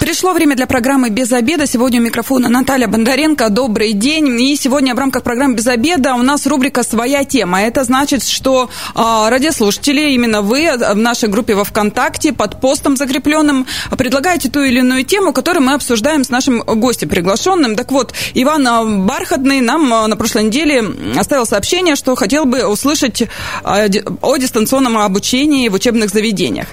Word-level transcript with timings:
Пришло 0.00 0.32
время 0.32 0.56
для 0.56 0.66
программы 0.66 1.10
«Без 1.10 1.30
обеда». 1.30 1.66
Сегодня 1.66 2.00
у 2.00 2.02
микрофона 2.02 2.48
Наталья 2.48 2.88
Бондаренко. 2.88 3.50
Добрый 3.50 3.92
день. 3.92 4.40
И 4.40 4.56
сегодня 4.56 4.94
в 4.94 4.98
рамках 4.98 5.22
программы 5.22 5.56
«Без 5.56 5.66
обеда» 5.66 6.14
у 6.14 6.22
нас 6.22 6.46
рубрика 6.46 6.82
«Своя 6.82 7.22
тема». 7.24 7.60
Это 7.60 7.84
значит, 7.84 8.24
что 8.24 8.70
э, 8.94 9.28
радиослушатели, 9.28 10.12
именно 10.12 10.40
вы 10.40 10.70
в 10.74 10.96
нашей 10.96 11.28
группе 11.28 11.54
во 11.54 11.64
ВКонтакте 11.64 12.32
под 12.32 12.62
постом 12.62 12.96
закрепленным 12.96 13.66
предлагаете 13.90 14.48
ту 14.48 14.62
или 14.62 14.78
иную 14.78 15.04
тему, 15.04 15.34
которую 15.34 15.64
мы 15.64 15.74
обсуждаем 15.74 16.24
с 16.24 16.30
нашим 16.30 16.60
гостем 16.60 17.10
приглашенным. 17.10 17.76
Так 17.76 17.92
вот, 17.92 18.14
Иван 18.32 19.06
Бархатный 19.06 19.60
нам 19.60 19.90
на 19.90 20.16
прошлой 20.16 20.44
неделе 20.44 20.82
оставил 21.18 21.44
сообщение, 21.44 21.94
что 21.94 22.14
хотел 22.14 22.46
бы 22.46 22.64
услышать 22.64 23.24
о 23.62 24.36
дистанционном 24.38 24.96
обучении 24.96 25.68
в 25.68 25.74
учебных 25.74 26.08
заведениях. 26.08 26.68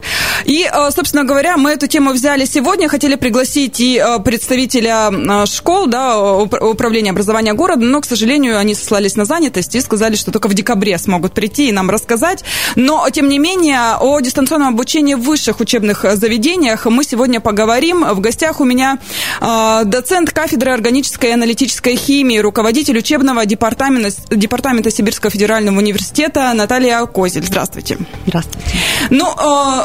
И, 0.45 0.66
собственно 0.95 1.25
говоря, 1.25 1.57
мы 1.57 1.71
эту 1.71 1.88
тему 1.88 2.11
взяли 2.11 2.45
сегодня, 2.45 2.88
хотели 2.88 3.17
пригласить 3.27 3.81
и 3.81 3.98
э, 3.98 4.20
представителя 4.20 5.12
э, 5.12 5.45
школ, 5.48 5.88
да, 5.88 6.17
управления 6.38 7.09
образования 7.09 7.53
города, 7.53 7.84
но, 7.84 8.00
к 8.00 8.05
сожалению, 8.05 8.58
они 8.58 8.73
сослались 8.73 9.17
на 9.17 9.26
занятость 9.26 9.76
и 9.76 9.81
сказали, 9.81 10.16
что 10.16 10.31
только 10.31 10.48
в 10.48 10.53
декабре 10.53 10.98
смогут 10.98 11.34
прийти 11.34 11.67
и 11.67 11.73
нам 11.73 11.90
рассказать. 11.90 12.45
Но, 12.76 13.05
тем 13.09 13.27
не 13.27 13.38
менее, 13.38 13.98
о 14.00 14.22
дистанционном 14.22 14.70
обучении 14.70 15.16
в 15.16 15.23
высших 15.23 15.59
учебных 15.59 16.05
заведениях 16.13 16.86
мы 16.86 17.03
сегодня 17.03 17.41
поговорим. 17.41 18.05
В 18.05 18.22
гостях 18.22 18.62
у 18.62 18.63
меня 18.63 18.98
э, 19.41 19.81
доцент 19.84 20.31
кафедры 20.31 20.72
органической 20.72 21.31
и 21.31 21.34
аналитической 21.34 21.98
химии, 21.98 22.38
руководитель 22.38 22.98
учебного 22.98 23.45
департамента, 23.45 24.09
департамента 24.31 24.89
Сибирского 24.89 25.31
федерального 25.31 25.80
университета 25.80 26.53
Наталья 26.53 27.06
Козель. 27.08 27.44
Здравствуйте. 27.45 27.97
Здравствуйте. 28.25 28.69
Ну, 29.09 29.25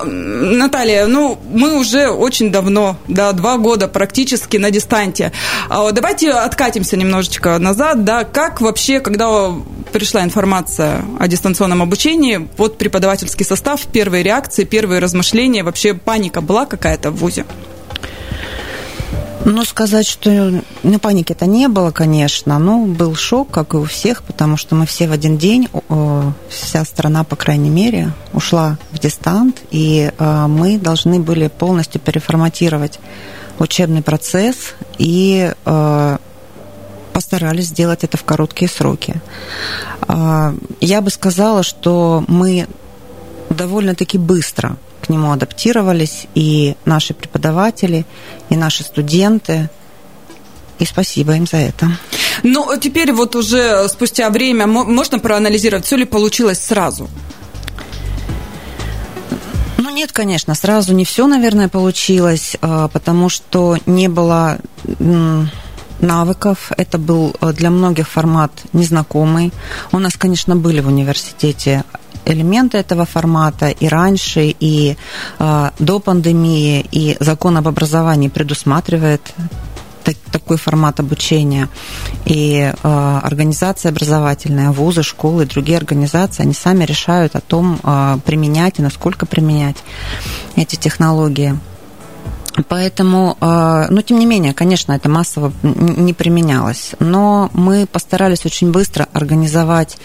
Наталья, 0.04 1.06
ну, 1.06 1.40
мы 1.52 1.76
уже 1.76 2.08
очень 2.08 2.52
давно, 2.52 2.96
да, 3.08 3.21
два 3.32 3.58
года 3.58 3.86
практически 3.86 4.56
на 4.56 4.70
дистанте. 4.72 5.32
А 5.68 5.92
давайте 5.92 6.32
откатимся 6.32 6.96
немножечко 6.96 7.58
назад, 7.58 8.02
да, 8.04 8.24
как 8.24 8.60
вообще, 8.60 8.98
когда 8.98 9.52
пришла 9.92 10.24
информация 10.24 11.04
о 11.20 11.28
дистанционном 11.28 11.82
обучении, 11.82 12.48
вот 12.56 12.78
преподавательский 12.78 13.44
состав, 13.44 13.86
первые 13.86 14.24
реакции, 14.24 14.64
первые 14.64 14.98
размышления, 14.98 15.62
вообще 15.62 15.94
паника 15.94 16.40
была 16.40 16.66
какая-то 16.66 17.10
в 17.10 17.16
ВУЗе? 17.16 17.44
Ну, 19.44 19.64
сказать, 19.64 20.06
что 20.06 20.62
ну, 20.84 20.98
паники-то 21.00 21.46
не 21.46 21.66
было, 21.66 21.90
конечно, 21.90 22.60
но 22.60 22.84
был 22.86 23.16
шок, 23.16 23.50
как 23.50 23.74
и 23.74 23.76
у 23.76 23.84
всех, 23.84 24.22
потому 24.22 24.56
что 24.56 24.76
мы 24.76 24.86
все 24.86 25.08
в 25.08 25.12
один 25.12 25.36
день, 25.36 25.68
вся 26.48 26.84
страна, 26.84 27.24
по 27.24 27.34
крайней 27.34 27.70
мере, 27.70 28.12
ушла 28.32 28.78
в 28.92 29.00
дистант, 29.00 29.60
и 29.72 30.12
э, 30.16 30.46
мы 30.46 30.78
должны 30.78 31.18
были 31.18 31.48
полностью 31.48 32.00
переформатировать 32.00 33.00
учебный 33.58 34.02
процесс 34.02 34.74
и 34.98 35.52
э, 35.64 36.18
постарались 37.12 37.66
сделать 37.66 38.04
это 38.04 38.16
в 38.16 38.24
короткие 38.24 38.68
сроки. 38.70 39.20
Э, 40.06 40.54
я 40.80 41.00
бы 41.00 41.10
сказала, 41.10 41.64
что 41.64 42.24
мы 42.28 42.68
довольно-таки 43.50 44.18
быстро 44.18 44.76
к 45.02 45.08
нему 45.08 45.32
адаптировались, 45.32 46.26
и 46.34 46.76
наши 46.84 47.12
преподаватели, 47.12 48.06
и 48.48 48.56
наши 48.56 48.82
студенты. 48.82 49.68
И 50.78 50.84
спасибо 50.84 51.34
им 51.34 51.46
за 51.46 51.58
это. 51.58 51.88
Ну, 52.42 52.66
теперь 52.80 53.12
вот 53.12 53.36
уже 53.36 53.88
спустя 53.88 54.30
время 54.30 54.66
можно 54.66 55.18
проанализировать, 55.18 55.84
все 55.84 55.96
ли 55.96 56.04
получилось 56.04 56.60
сразу? 56.60 57.08
Ну, 59.76 59.90
нет, 59.90 60.12
конечно, 60.12 60.54
сразу 60.54 60.94
не 60.94 61.04
все, 61.04 61.26
наверное, 61.26 61.68
получилось, 61.68 62.56
а, 62.60 62.88
потому 62.88 63.28
что 63.28 63.76
не 63.86 64.08
было 64.08 64.58
навыков. 66.02 66.72
Это 66.76 66.98
был 66.98 67.34
э, 67.40 67.52
для 67.52 67.70
многих 67.70 68.08
формат 68.08 68.52
незнакомый. 68.72 69.52
У 69.92 69.98
нас, 69.98 70.14
конечно, 70.16 70.56
были 70.56 70.80
в 70.80 70.88
университете 70.88 71.84
элементы 72.24 72.78
этого 72.78 73.04
формата 73.04 73.68
и 73.68 73.88
раньше, 73.88 74.54
и 74.60 74.96
э, 75.38 75.70
до 75.78 75.98
пандемии, 75.98 76.86
и 76.90 77.16
закон 77.20 77.56
об 77.56 77.68
образовании 77.68 78.28
предусматривает 78.28 79.34
так, 80.02 80.16
такой 80.30 80.56
формат 80.56 81.00
обучения. 81.00 81.68
И 82.24 82.72
э, 82.72 83.20
организации 83.22 83.88
образовательные, 83.88 84.70
вузы, 84.70 85.02
школы, 85.02 85.46
другие 85.46 85.78
организации, 85.78 86.42
они 86.42 86.54
сами 86.54 86.84
решают 86.84 87.36
о 87.36 87.40
том, 87.40 87.78
э, 87.82 88.18
применять 88.24 88.78
и 88.78 88.82
насколько 88.82 89.26
применять 89.26 89.76
эти 90.56 90.76
технологии. 90.76 91.58
Поэтому, 92.68 93.36
э, 93.40 93.86
но 93.90 94.02
тем 94.02 94.18
не 94.18 94.26
менее, 94.26 94.52
конечно, 94.52 94.92
это 94.92 95.08
массово 95.08 95.52
не 95.62 96.12
применялось. 96.12 96.92
Но 96.98 97.50
мы 97.54 97.86
постарались 97.86 98.44
очень 98.44 98.70
быстро 98.70 99.08
организовать 99.12 99.96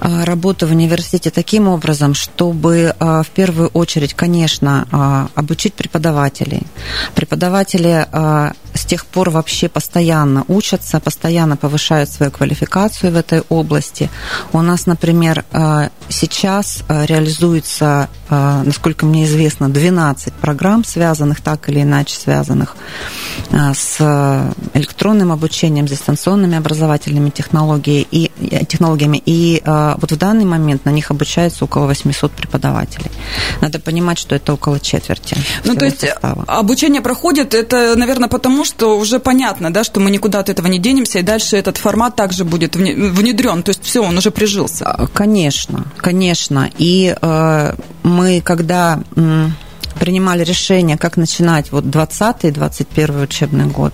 э, 0.00 0.24
работу 0.24 0.66
в 0.66 0.72
университете 0.72 1.30
таким 1.30 1.68
образом, 1.68 2.14
чтобы 2.14 2.94
э, 2.98 3.22
в 3.22 3.28
первую 3.34 3.68
очередь, 3.68 4.14
конечно, 4.14 5.28
обучить 5.34 5.74
преподавателей. 5.74 6.66
Преподаватели 7.14 8.06
с 8.80 8.84
тех 8.84 9.06
пор 9.06 9.30
вообще 9.30 9.68
постоянно 9.68 10.44
учатся, 10.48 11.00
постоянно 11.00 11.56
повышают 11.56 12.10
свою 12.10 12.32
квалификацию 12.32 13.12
в 13.12 13.16
этой 13.16 13.42
области. 13.48 14.10
У 14.52 14.60
нас, 14.62 14.86
например, 14.86 15.44
сейчас 16.08 16.82
реализуется, 16.88 18.08
насколько 18.30 19.06
мне 19.06 19.24
известно, 19.24 19.68
12 19.68 20.32
программ, 20.34 20.84
связанных 20.84 21.40
так 21.40 21.68
или 21.68 21.82
иначе 21.82 22.16
связанных 22.16 22.76
с 23.50 24.00
электронным 24.74 25.32
обучением, 25.32 25.86
с 25.86 25.90
дистанционными 25.90 26.56
образовательными 26.56 27.30
технологиями. 27.30 28.06
И, 28.10 28.30
э, 28.40 28.64
технологиями. 28.64 29.22
и 29.24 29.62
вот 29.64 30.12
в 30.12 30.16
данный 30.16 30.44
момент 30.44 30.84
на 30.84 30.90
них 30.90 31.10
обучается 31.10 31.64
около 31.64 31.86
800 31.86 32.32
преподавателей. 32.32 33.10
Надо 33.60 33.78
понимать, 33.78 34.18
что 34.18 34.34
это 34.34 34.54
около 34.54 34.80
четверти. 34.80 35.36
Ну, 35.64 35.74
то 35.74 35.84
есть 35.84 36.00
состава. 36.00 36.44
обучение 36.46 37.00
проходит, 37.00 37.54
это, 37.54 37.94
наверное, 37.96 38.28
потому 38.28 38.64
что 38.70 38.98
уже 38.98 39.18
понятно, 39.18 39.72
да, 39.72 39.84
что 39.84 40.00
мы 40.00 40.10
никуда 40.10 40.40
от 40.40 40.48
этого 40.48 40.66
не 40.68 40.78
денемся, 40.78 41.18
и 41.18 41.22
дальше 41.22 41.56
этот 41.56 41.76
формат 41.76 42.16
также 42.16 42.44
будет 42.44 42.76
внедрен, 42.76 43.62
то 43.62 43.70
есть 43.70 43.84
все, 43.84 44.02
он 44.02 44.16
уже 44.16 44.30
прижился. 44.30 45.08
Конечно, 45.12 45.84
конечно. 45.96 46.70
И 46.78 47.14
э, 47.20 47.74
мы, 48.02 48.40
когда 48.40 49.00
принимали 49.98 50.44
решение, 50.44 50.96
как 50.96 51.16
начинать 51.16 51.72
вот 51.72 51.84
20-21 51.84 53.22
учебный 53.22 53.66
год, 53.66 53.92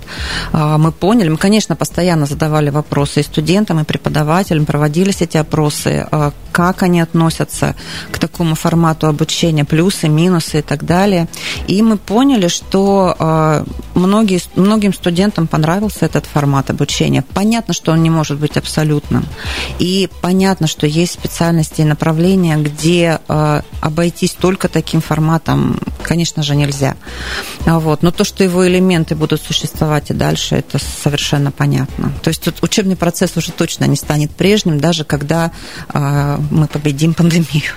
а, 0.52 0.78
мы 0.78 0.92
поняли, 0.92 1.28
мы, 1.28 1.36
конечно, 1.36 1.76
постоянно 1.76 2.26
задавали 2.26 2.70
вопросы 2.70 3.20
и 3.20 3.22
студентам, 3.22 3.80
и 3.80 3.84
преподавателям, 3.84 4.66
проводились 4.66 5.22
эти 5.22 5.36
опросы, 5.36 6.06
а, 6.10 6.32
как 6.52 6.82
они 6.82 7.00
относятся 7.00 7.74
к 8.10 8.18
такому 8.18 8.54
формату 8.54 9.06
обучения, 9.06 9.64
плюсы, 9.64 10.08
минусы 10.08 10.60
и 10.60 10.62
так 10.62 10.84
далее. 10.84 11.28
И 11.66 11.82
мы 11.82 11.96
поняли, 11.96 12.48
что 12.48 13.14
а, 13.18 13.64
многие, 13.94 14.40
многим 14.54 14.92
студентам 14.92 15.46
понравился 15.46 16.06
этот 16.06 16.26
формат 16.26 16.70
обучения. 16.70 17.22
Понятно, 17.34 17.74
что 17.74 17.92
он 17.92 18.02
не 18.02 18.10
может 18.10 18.38
быть 18.38 18.56
абсолютным. 18.56 19.24
И 19.78 20.08
понятно, 20.20 20.66
что 20.66 20.86
есть 20.86 21.12
специальности 21.12 21.82
и 21.82 21.84
направления, 21.84 22.56
где 22.56 23.20
обойтись 23.80 24.32
только 24.32 24.68
таким 24.68 25.00
форматом 25.00 25.78
конечно 26.02 26.42
же, 26.42 26.54
нельзя. 26.54 26.96
Вот. 27.64 28.02
Но 28.02 28.10
то, 28.10 28.24
что 28.24 28.44
его 28.44 28.66
элементы 28.66 29.14
будут 29.14 29.42
существовать 29.42 30.10
и 30.10 30.14
дальше, 30.14 30.56
это 30.56 30.78
совершенно 30.78 31.50
понятно. 31.50 32.12
То 32.22 32.28
есть 32.28 32.42
тут 32.42 32.62
учебный 32.62 32.96
процесс 32.96 33.36
уже 33.36 33.52
точно 33.52 33.84
не 33.86 33.96
станет 33.96 34.30
прежним, 34.30 34.80
даже 34.80 35.04
когда 35.04 35.52
э, 35.92 36.38
мы 36.50 36.66
победим 36.66 37.14
пандемию. 37.14 37.72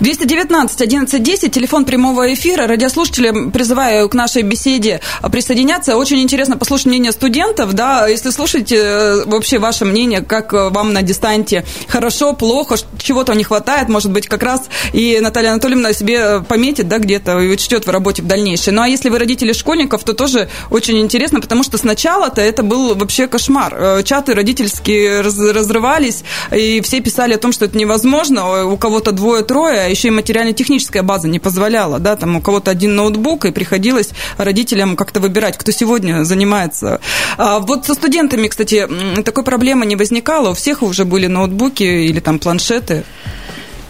219 0.00 0.80
11 0.80 1.22
10, 1.22 1.52
телефон 1.52 1.84
прямого 1.84 2.32
эфира. 2.32 2.66
Радиослушатели 2.66 3.50
призываю 3.50 4.08
к 4.08 4.14
нашей 4.14 4.42
беседе 4.42 5.00
присоединяться. 5.30 5.96
Очень 5.96 6.20
интересно 6.22 6.56
послушать 6.56 6.86
мнение 6.86 7.12
студентов. 7.12 7.72
Да, 7.74 8.06
если 8.08 8.30
слушаете 8.30 8.76
э, 8.76 9.24
вообще 9.26 9.58
ваше 9.58 9.84
мнение, 9.84 10.22
как 10.22 10.52
вам 10.52 10.92
на 10.92 11.02
дистанте 11.02 11.64
хорошо, 11.88 12.32
плохо, 12.32 12.76
чего-то 12.98 13.34
не 13.34 13.44
хватает, 13.44 13.88
может 13.88 14.10
быть, 14.10 14.26
как 14.26 14.42
раз 14.42 14.62
и 14.92 15.18
Наталья 15.20 15.50
Анатольевна 15.50 15.92
себе 15.92 16.40
пометит, 16.40 16.88
да, 16.88 16.98
где-то 16.98 17.38
и 17.40 17.48
учтет 17.48 17.86
в 17.86 17.90
работе 17.90 18.22
в 18.22 18.26
дальнейшем. 18.26 18.76
Ну, 18.76 18.82
а 18.82 18.88
если 18.88 19.08
вы 19.08 19.18
родители 19.18 19.52
школьников, 19.52 20.04
то 20.04 20.14
тоже 20.14 20.48
очень 20.70 20.98
интересно, 20.98 21.40
потому 21.40 21.62
что 21.62 21.78
сначала-то 21.78 22.40
это 22.40 22.62
был 22.62 22.94
вообще 22.94 23.26
кошмар. 23.26 23.74
Э, 23.76 24.02
чаты 24.02 24.34
родительские 24.34 25.20
разрывались, 25.20 26.24
и 26.54 26.80
все 26.80 27.00
писали 27.00 27.34
о 27.34 27.38
том, 27.38 27.52
что 27.52 27.66
это 27.66 27.76
невозможно, 27.76 28.64
у 28.64 28.76
кого-то 28.76 29.12
двое-трое 29.12 29.59
строя, 29.60 29.84
а 29.84 29.88
еще 29.88 30.08
и 30.08 30.10
материально-техническая 30.10 31.02
база 31.02 31.28
не 31.28 31.38
позволяла, 31.38 31.98
да, 31.98 32.16
там 32.16 32.36
у 32.36 32.40
кого-то 32.40 32.70
один 32.70 32.96
ноутбук, 32.96 33.44
и 33.44 33.52
приходилось 33.52 34.10
родителям 34.38 34.96
как-то 34.96 35.20
выбирать, 35.20 35.58
кто 35.58 35.70
сегодня 35.72 36.24
занимается. 36.24 37.00
А 37.36 37.58
вот 37.58 37.84
со 37.86 37.94
студентами, 37.94 38.48
кстати, 38.48 38.88
такой 39.22 39.44
проблемы 39.44 39.84
не 39.84 39.96
возникало, 39.96 40.50
у 40.50 40.54
всех 40.54 40.82
уже 40.82 41.04
были 41.04 41.26
ноутбуки 41.26 41.82
или 41.82 42.20
там 42.20 42.38
планшеты? 42.38 43.04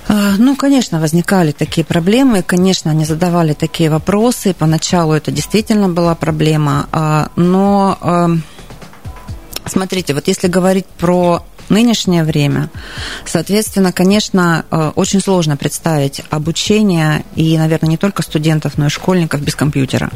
А, 0.08 0.32
ну, 0.38 0.56
конечно, 0.56 1.00
возникали 1.00 1.52
такие 1.52 1.84
проблемы, 1.84 2.42
конечно, 2.42 2.90
они 2.90 3.04
задавали 3.04 3.52
такие 3.52 3.90
вопросы. 3.90 4.54
Поначалу 4.58 5.12
это 5.12 5.30
действительно 5.30 5.88
была 5.88 6.16
проблема, 6.16 6.88
а, 6.90 7.28
но 7.36 7.96
смотрите, 9.66 10.14
вот 10.14 10.26
если 10.26 10.48
говорить 10.48 10.86
про 10.98 11.44
нынешнее 11.70 12.24
время. 12.24 12.68
Соответственно, 13.24 13.92
конечно, 13.92 14.64
э, 14.70 14.92
очень 14.96 15.20
сложно 15.20 15.56
представить 15.56 16.22
обучение 16.30 17.24
и, 17.36 17.56
наверное, 17.56 17.90
не 17.90 17.96
только 17.96 18.22
студентов, 18.22 18.76
но 18.76 18.86
и 18.86 18.88
школьников 18.88 19.40
без 19.40 19.54
компьютера. 19.54 20.10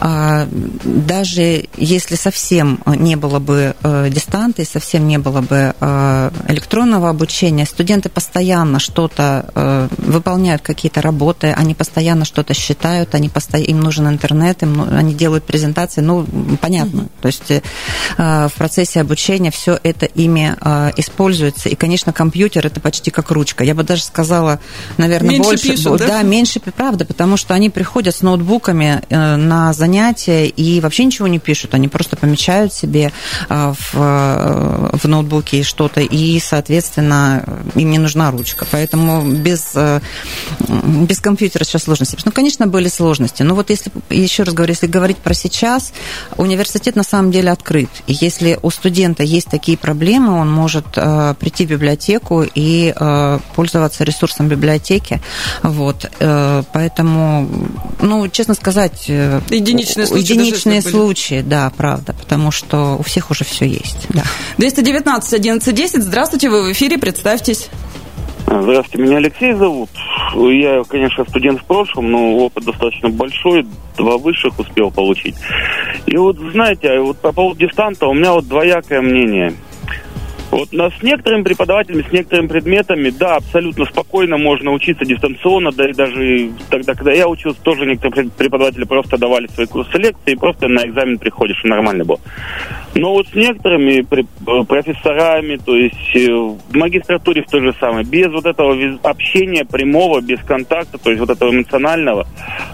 А, 0.00 0.48
даже 0.84 1.68
если 1.76 2.14
совсем 2.14 2.80
не 2.86 3.16
было 3.16 3.38
бы 3.38 3.74
э, 3.82 4.08
дистанта 4.10 4.62
и 4.62 4.64
совсем 4.64 5.08
не 5.08 5.18
было 5.18 5.40
бы 5.40 5.74
э, 5.78 6.30
электронного 6.48 7.10
обучения, 7.10 7.66
студенты 7.66 8.08
постоянно 8.08 8.78
что-то 8.78 9.88
выполняют, 9.98 10.62
какие-то 10.62 11.02
работы, 11.02 11.52
они 11.56 11.74
постоянно 11.74 12.24
что-то 12.24 12.54
считают, 12.54 13.14
они 13.14 13.28
постоянно, 13.28 13.70
им 13.70 13.80
нужен 13.80 14.08
интернет, 14.08 14.62
им, 14.62 14.74
ну, 14.74 14.96
они 14.96 15.14
делают 15.14 15.44
презентации, 15.44 16.00
ну, 16.00 16.26
понятно. 16.60 17.00
Mm-hmm. 17.00 17.20
То 17.20 17.26
есть 17.26 17.52
в 18.16 18.52
процессе 18.56 19.00
обучения 19.00 19.50
все 19.50 19.78
это 19.82 20.06
ими 20.06 20.54
используется. 20.96 21.68
И, 21.68 21.74
конечно, 21.74 22.12
компьютер 22.12 22.66
это 22.66 22.80
почти 22.80 23.10
как 23.10 23.30
ручка. 23.30 23.64
Я 23.64 23.74
бы 23.74 23.82
даже 23.82 24.02
сказала, 24.02 24.60
наверное, 24.96 25.30
меньше 25.30 25.48
больше. 25.48 25.68
Пишут, 25.70 25.98
да? 25.98 26.06
да, 26.06 26.22
меньше, 26.22 26.60
правда, 26.60 27.04
потому 27.04 27.36
что 27.36 27.54
они 27.54 27.70
приходят 27.70 28.14
с 28.14 28.22
ноутбуками 28.22 29.02
э, 29.08 29.36
на 29.36 29.72
занятия 29.72 30.46
и 30.46 30.80
вообще 30.80 31.04
ничего 31.04 31.28
не 31.28 31.38
пишут. 31.38 31.74
Они 31.74 31.88
просто 31.88 32.16
помечают 32.16 32.72
себе 32.72 33.12
э, 33.48 33.74
в, 33.78 33.94
э, 33.94 34.96
в 34.96 35.04
ноутбуке 35.06 35.62
что-то, 35.62 36.00
и, 36.00 36.40
соответственно, 36.40 37.44
им 37.74 37.90
не 37.90 37.98
нужна 37.98 38.30
ручка. 38.30 38.66
Поэтому 38.70 39.24
без, 39.30 39.74
без 40.68 41.20
компьютера 41.20 41.64
сейчас 41.64 41.84
сложности. 41.84 42.16
Ну, 42.24 42.32
конечно, 42.32 42.66
были 42.66 42.88
сложности. 42.88 43.42
Но 43.42 43.54
вот 43.54 43.70
если, 43.70 43.90
еще 44.10 44.42
раз 44.42 44.54
говорю, 44.54 44.72
если 44.72 44.86
говорить 44.86 45.18
про 45.18 45.34
сейчас, 45.34 45.92
университет 46.36 46.96
на 46.96 47.02
самом 47.02 47.30
деле 47.30 47.50
открыт. 47.50 47.88
И 48.06 48.16
если 48.20 48.58
у 48.62 48.70
студента 48.70 49.22
есть 49.22 49.48
такие 49.48 49.78
проблемы, 49.78 50.32
он 50.32 50.50
может 50.58 50.86
э, 50.96 51.34
прийти 51.38 51.64
в 51.66 51.70
библиотеку 51.70 52.42
и 52.42 52.92
э, 52.94 53.38
пользоваться 53.54 54.04
ресурсом 54.04 54.48
библиотеки. 54.48 55.20
Вот. 55.62 56.10
Э, 56.18 56.62
поэтому, 56.72 57.48
ну, 58.00 58.28
честно 58.28 58.54
сказать... 58.54 59.04
Э, 59.08 59.40
единичные 59.50 60.06
случаи. 60.06 60.22
Единичные 60.22 60.82
случаи, 60.82 61.42
да, 61.42 61.70
правда, 61.76 62.12
потому 62.12 62.50
что 62.50 62.96
у 62.98 63.02
всех 63.02 63.30
уже 63.30 63.44
все 63.44 63.66
есть. 63.66 64.06
Да. 64.08 64.24
219 64.58 65.32
11 65.32 65.74
10. 65.74 66.02
Здравствуйте, 66.02 66.50
вы 66.50 66.68
в 66.68 66.72
эфире, 66.72 66.98
представьтесь. 66.98 67.70
Здравствуйте, 68.46 68.98
меня 68.98 69.18
Алексей 69.18 69.52
зовут. 69.54 69.90
Я, 70.34 70.82
конечно, 70.88 71.24
студент 71.28 71.60
в 71.60 71.64
прошлом, 71.64 72.10
но 72.10 72.36
опыт 72.36 72.64
достаточно 72.64 73.10
большой, 73.10 73.66
два 73.96 74.16
высших 74.16 74.58
успел 74.58 74.90
получить. 74.90 75.36
И 76.06 76.16
вот, 76.16 76.36
знаете, 76.52 76.98
вот 77.00 77.18
по 77.18 77.32
поводу 77.32 77.60
дистанта 77.60 78.06
у 78.06 78.14
меня 78.14 78.32
вот 78.32 78.48
двоякое 78.48 79.02
мнение– 79.02 79.54
вот 80.50 80.72
нас 80.72 80.92
с 80.98 81.02
некоторыми 81.02 81.42
преподавателями, 81.42 82.04
с 82.08 82.12
некоторыми 82.12 82.46
предметами, 82.46 83.10
да, 83.10 83.36
абсолютно 83.36 83.84
спокойно 83.84 84.38
можно 84.38 84.72
учиться 84.72 85.04
дистанционно, 85.04 85.70
да 85.72 85.88
и 85.88 85.92
даже 85.92 86.50
тогда, 86.70 86.94
когда 86.94 87.12
я 87.12 87.28
учился, 87.28 87.60
тоже 87.62 87.86
некоторые 87.86 88.30
преподаватели 88.30 88.84
просто 88.84 89.18
давали 89.18 89.46
свои 89.48 89.66
курсы 89.66 89.96
лекции, 89.98 90.32
и 90.32 90.36
просто 90.36 90.68
на 90.68 90.86
экзамен 90.86 91.18
приходишь, 91.18 91.62
и 91.64 91.68
нормально 91.68 92.04
было. 92.04 92.20
Но 92.94 93.12
вот 93.12 93.28
с 93.28 93.34
некоторыми 93.34 94.00
э, 94.00 94.64
профессорами, 94.64 95.56
то 95.56 95.76
есть 95.76 96.16
э, 96.16 96.32
в 96.32 96.74
магистратуре 96.74 97.42
в 97.42 97.50
то 97.50 97.60
же 97.60 97.72
самое, 97.78 98.04
без 98.04 98.28
вот 98.32 98.46
этого 98.46 98.76
общения 99.02 99.64
прямого, 99.64 100.20
без 100.20 100.40
контакта, 100.42 100.98
то 100.98 101.10
есть 101.10 101.20
вот 101.20 101.30
этого 101.30 101.50
эмоционального, 101.50 102.26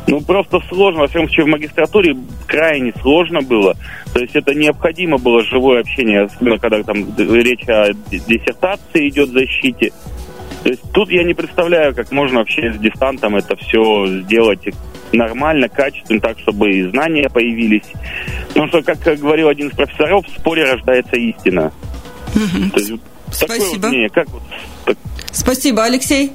ну 0.06 0.20
просто 0.20 0.60
сложно, 0.68 1.00
во 1.00 1.06
всяком 1.08 1.28
случае 1.28 1.46
в 1.46 1.48
магистратуре 1.48 2.16
крайне 2.46 2.92
сложно 3.02 3.42
было, 3.42 3.74
то 4.12 4.20
есть 4.20 4.36
это 4.36 4.54
необходимо 4.54 5.18
было 5.18 5.42
живое 5.42 5.80
общение, 5.80 6.22
особенно 6.22 6.58
когда 6.58 6.82
там 6.82 7.06
речь 7.18 7.68
о 7.68 7.92
диссертации 8.10 9.08
идет 9.08 9.30
защите. 9.30 9.92
То 10.62 10.70
есть 10.70 10.82
тут 10.92 11.10
я 11.10 11.24
не 11.24 11.34
представляю, 11.34 11.94
как 11.94 12.10
можно 12.10 12.38
вообще 12.38 12.72
с 12.72 12.78
дистантом 12.78 13.36
это 13.36 13.56
все 13.56 14.06
сделать 14.06 14.66
нормально, 15.16 15.68
качественно, 15.68 16.20
так, 16.20 16.38
чтобы 16.38 16.70
и 16.72 16.88
знания 16.90 17.28
появились. 17.28 17.86
Потому 18.48 18.68
что, 18.68 18.82
как 18.82 18.98
говорил 19.18 19.48
один 19.48 19.68
из 19.68 19.74
профессоров, 19.74 20.26
в 20.26 20.38
споре 20.38 20.64
рождается 20.64 21.16
истина. 21.16 21.72
То 22.32 22.80
есть, 22.80 22.92
Спасибо. 23.30 23.88
Вот 23.88 24.12
как 24.12 24.28
вот, 24.30 24.42
так... 24.84 24.96
Спасибо, 25.32 25.84
Алексей. 25.84 26.32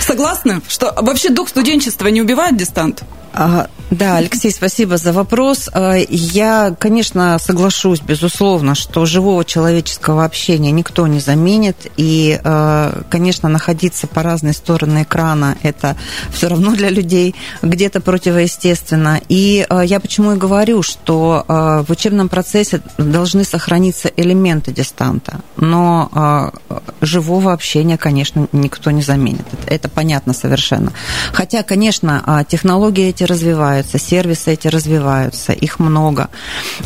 Согласны, 0.00 0.60
что 0.68 0.92
вообще 0.96 1.30
дух 1.30 1.48
студенчества 1.48 2.08
не 2.08 2.20
убивает 2.20 2.56
дистант? 2.56 3.04
А, 3.34 3.68
да, 3.90 4.16
Алексей, 4.16 4.50
спасибо 4.50 4.96
за 4.96 5.12
вопрос. 5.12 5.70
А, 5.72 5.94
я, 6.08 6.74
конечно, 6.78 7.38
соглашусь, 7.38 8.00
безусловно, 8.00 8.74
что 8.74 9.06
живого 9.06 9.44
человеческого 9.44 10.24
общения 10.24 10.70
никто 10.70 11.06
не 11.06 11.18
заменит. 11.18 11.90
И, 11.96 12.38
а, 12.44 13.02
конечно, 13.10 13.48
находиться 13.48 14.06
по 14.06 14.22
разные 14.22 14.52
стороны 14.52 15.02
экрана– 15.02 15.56
это 15.62 15.96
все 16.32 16.48
равно 16.48 16.74
для 16.74 16.90
людей 16.90 17.34
где-то 17.62 18.00
противоестественно. 18.00 19.20
И 19.28 19.66
я 19.84 20.00
почему 20.00 20.32
и 20.32 20.36
говорю, 20.36 20.82
что 20.82 21.44
в 21.48 21.86
учебном 21.88 22.28
процессе 22.28 22.82
должны 22.98 23.44
сохраниться 23.44 24.10
элементы 24.16 24.72
дистанта. 24.72 25.40
Но 25.56 26.52
живого 27.00 27.52
общения, 27.52 27.96
конечно, 27.96 28.48
никто 28.52 28.90
не 28.90 29.02
заменит. 29.02 29.46
Это 29.66 29.88
понятно 29.88 30.32
совершенно. 30.34 30.92
Хотя, 31.32 31.62
конечно, 31.62 32.44
технологии 32.48 33.08
эти 33.08 33.21
развиваются, 33.24 33.98
сервисы 33.98 34.52
эти 34.52 34.68
развиваются, 34.68 35.52
их 35.52 35.78
много. 35.78 36.28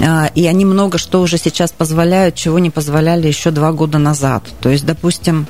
А, 0.01 0.31
и 0.35 0.47
они 0.47 0.65
много 0.65 0.99
что 0.99 1.21
уже 1.21 1.39
сейчас 1.39 1.73
позволяют, 1.73 2.35
чего 2.35 2.59
не 2.59 2.71
позволяли 2.71 3.27
еще 3.27 3.51
два 3.51 3.73
года 3.73 3.99
назад. 3.99 4.43
То 4.61 4.71
есть, 4.71 4.87
допустим, 4.87 5.47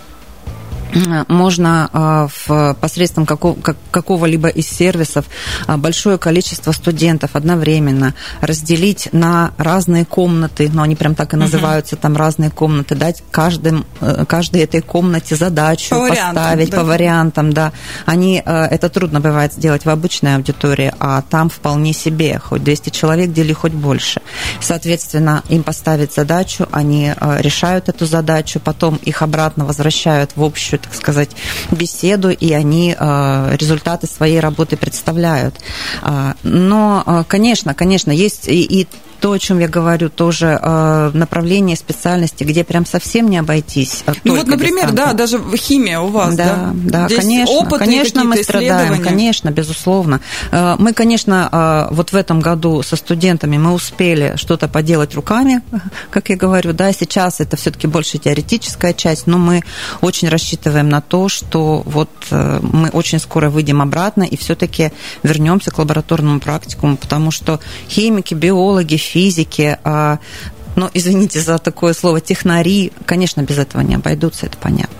можно 1.28 1.90
а, 1.92 2.28
в, 2.28 2.74
посредством 2.80 3.26
какого, 3.26 3.56
какого-либо 3.90 4.48
из 4.48 4.68
сервисов 4.68 5.26
а, 5.66 5.76
большое 5.76 6.18
количество 6.18 6.72
студентов 6.72 7.30
одновременно 7.34 8.14
разделить 8.40 9.08
на 9.12 9.52
разные 9.58 10.04
комнаты, 10.04 10.70
ну, 10.72 10.82
они 10.82 10.96
прям 10.96 11.14
так 11.14 11.34
и 11.34 11.36
называются, 11.36 11.96
uh-huh. 11.96 12.00
там 12.00 12.16
разные 12.16 12.50
комнаты, 12.50 12.94
дать 12.94 13.22
каждым, 13.30 13.84
э, 14.00 14.24
каждой 14.26 14.62
этой 14.62 14.80
комнате 14.80 15.36
задачу 15.36 15.90
по 15.90 16.08
поставить 16.08 16.70
да. 16.70 16.76
по 16.76 16.84
вариантам, 16.84 17.52
да. 17.52 17.72
Они, 18.04 18.42
э, 18.44 18.64
это 18.64 18.88
трудно 18.88 19.20
бывает 19.20 19.52
сделать 19.52 19.84
в 19.84 19.90
обычной 19.90 20.36
аудитории, 20.36 20.92
а 20.98 21.22
там 21.22 21.48
вполне 21.48 21.92
себе, 21.92 22.38
хоть 22.38 22.62
200 22.64 22.90
человек, 22.90 23.32
дели 23.32 23.52
хоть 23.52 23.72
больше. 23.72 24.20
Соответственно, 24.60 25.42
им 25.48 25.62
поставить 25.62 26.14
задачу, 26.14 26.68
они 26.72 27.12
э, 27.14 27.36
решают 27.40 27.88
эту 27.88 28.06
задачу, 28.06 28.60
потом 28.60 28.96
их 28.96 29.22
обратно 29.22 29.64
возвращают 29.64 30.32
в 30.36 30.42
общую 30.42 30.75
так 30.78 30.94
сказать, 30.94 31.30
беседу, 31.70 32.30
и 32.30 32.52
они 32.52 32.96
э, 32.98 33.56
результаты 33.56 34.06
своей 34.06 34.40
работы 34.40 34.76
представляют. 34.76 35.56
А, 36.02 36.34
но, 36.42 37.02
э, 37.06 37.24
конечно, 37.26 37.74
конечно, 37.74 38.10
есть 38.10 38.48
и, 38.48 38.62
и 38.62 38.88
то, 39.20 39.32
о 39.32 39.38
чем 39.38 39.58
я 39.58 39.68
говорю, 39.68 40.10
тоже 40.10 40.58
э, 40.60 41.10
направление 41.14 41.76
специальности, 41.76 42.44
где 42.44 42.64
прям 42.64 42.86
совсем 42.86 43.28
не 43.28 43.38
обойтись. 43.38 44.04
Ну 44.24 44.36
вот, 44.36 44.46
например, 44.46 44.90
дистанта. 44.90 45.06
да, 45.06 45.12
даже 45.12 45.40
химия 45.56 46.00
у 46.00 46.08
вас, 46.08 46.34
да? 46.34 46.72
Да, 46.74 47.00
да, 47.00 47.06
Здесь 47.06 47.18
конечно, 47.20 47.78
конечно, 47.78 48.24
мы 48.24 48.42
страдаем, 48.42 49.02
конечно, 49.02 49.50
безусловно. 49.50 50.20
Э, 50.50 50.76
мы, 50.78 50.92
конечно, 50.92 51.48
э, 51.90 51.94
вот 51.94 52.12
в 52.12 52.16
этом 52.16 52.40
году 52.40 52.82
со 52.82 52.96
студентами 52.96 53.58
мы 53.58 53.72
успели 53.72 54.34
что-то 54.36 54.68
поделать 54.68 55.14
руками, 55.14 55.62
как 56.10 56.28
я 56.28 56.36
говорю, 56.36 56.72
да, 56.72 56.92
сейчас 56.92 57.40
это 57.40 57.56
все-таки 57.56 57.86
больше 57.86 58.18
теоретическая 58.18 58.92
часть, 58.92 59.26
но 59.26 59.38
мы 59.38 59.62
очень 60.00 60.28
рассчитываем 60.28 60.88
на 60.88 61.00
то, 61.00 61.28
что 61.28 61.82
вот 61.84 62.10
э, 62.30 62.60
мы 62.62 62.88
очень 62.90 63.18
скоро 63.18 63.50
выйдем 63.50 63.82
обратно 63.82 64.22
и 64.22 64.36
все-таки 64.36 64.92
вернемся 65.22 65.70
к 65.70 65.78
лабораторному 65.78 66.40
практикуму, 66.40 66.96
потому 66.96 67.30
что 67.30 67.60
химики, 67.88 68.34
биологи, 68.34 68.96
физики, 69.06 69.78
а, 69.84 70.18
ну, 70.76 70.90
извините 70.92 71.40
за 71.40 71.58
такое 71.58 71.94
слово, 71.94 72.20
технари, 72.20 72.92
конечно, 73.06 73.40
без 73.42 73.58
этого 73.58 73.82
не 73.82 73.94
обойдутся, 73.94 74.46
это 74.46 74.56
понятно. 74.58 74.96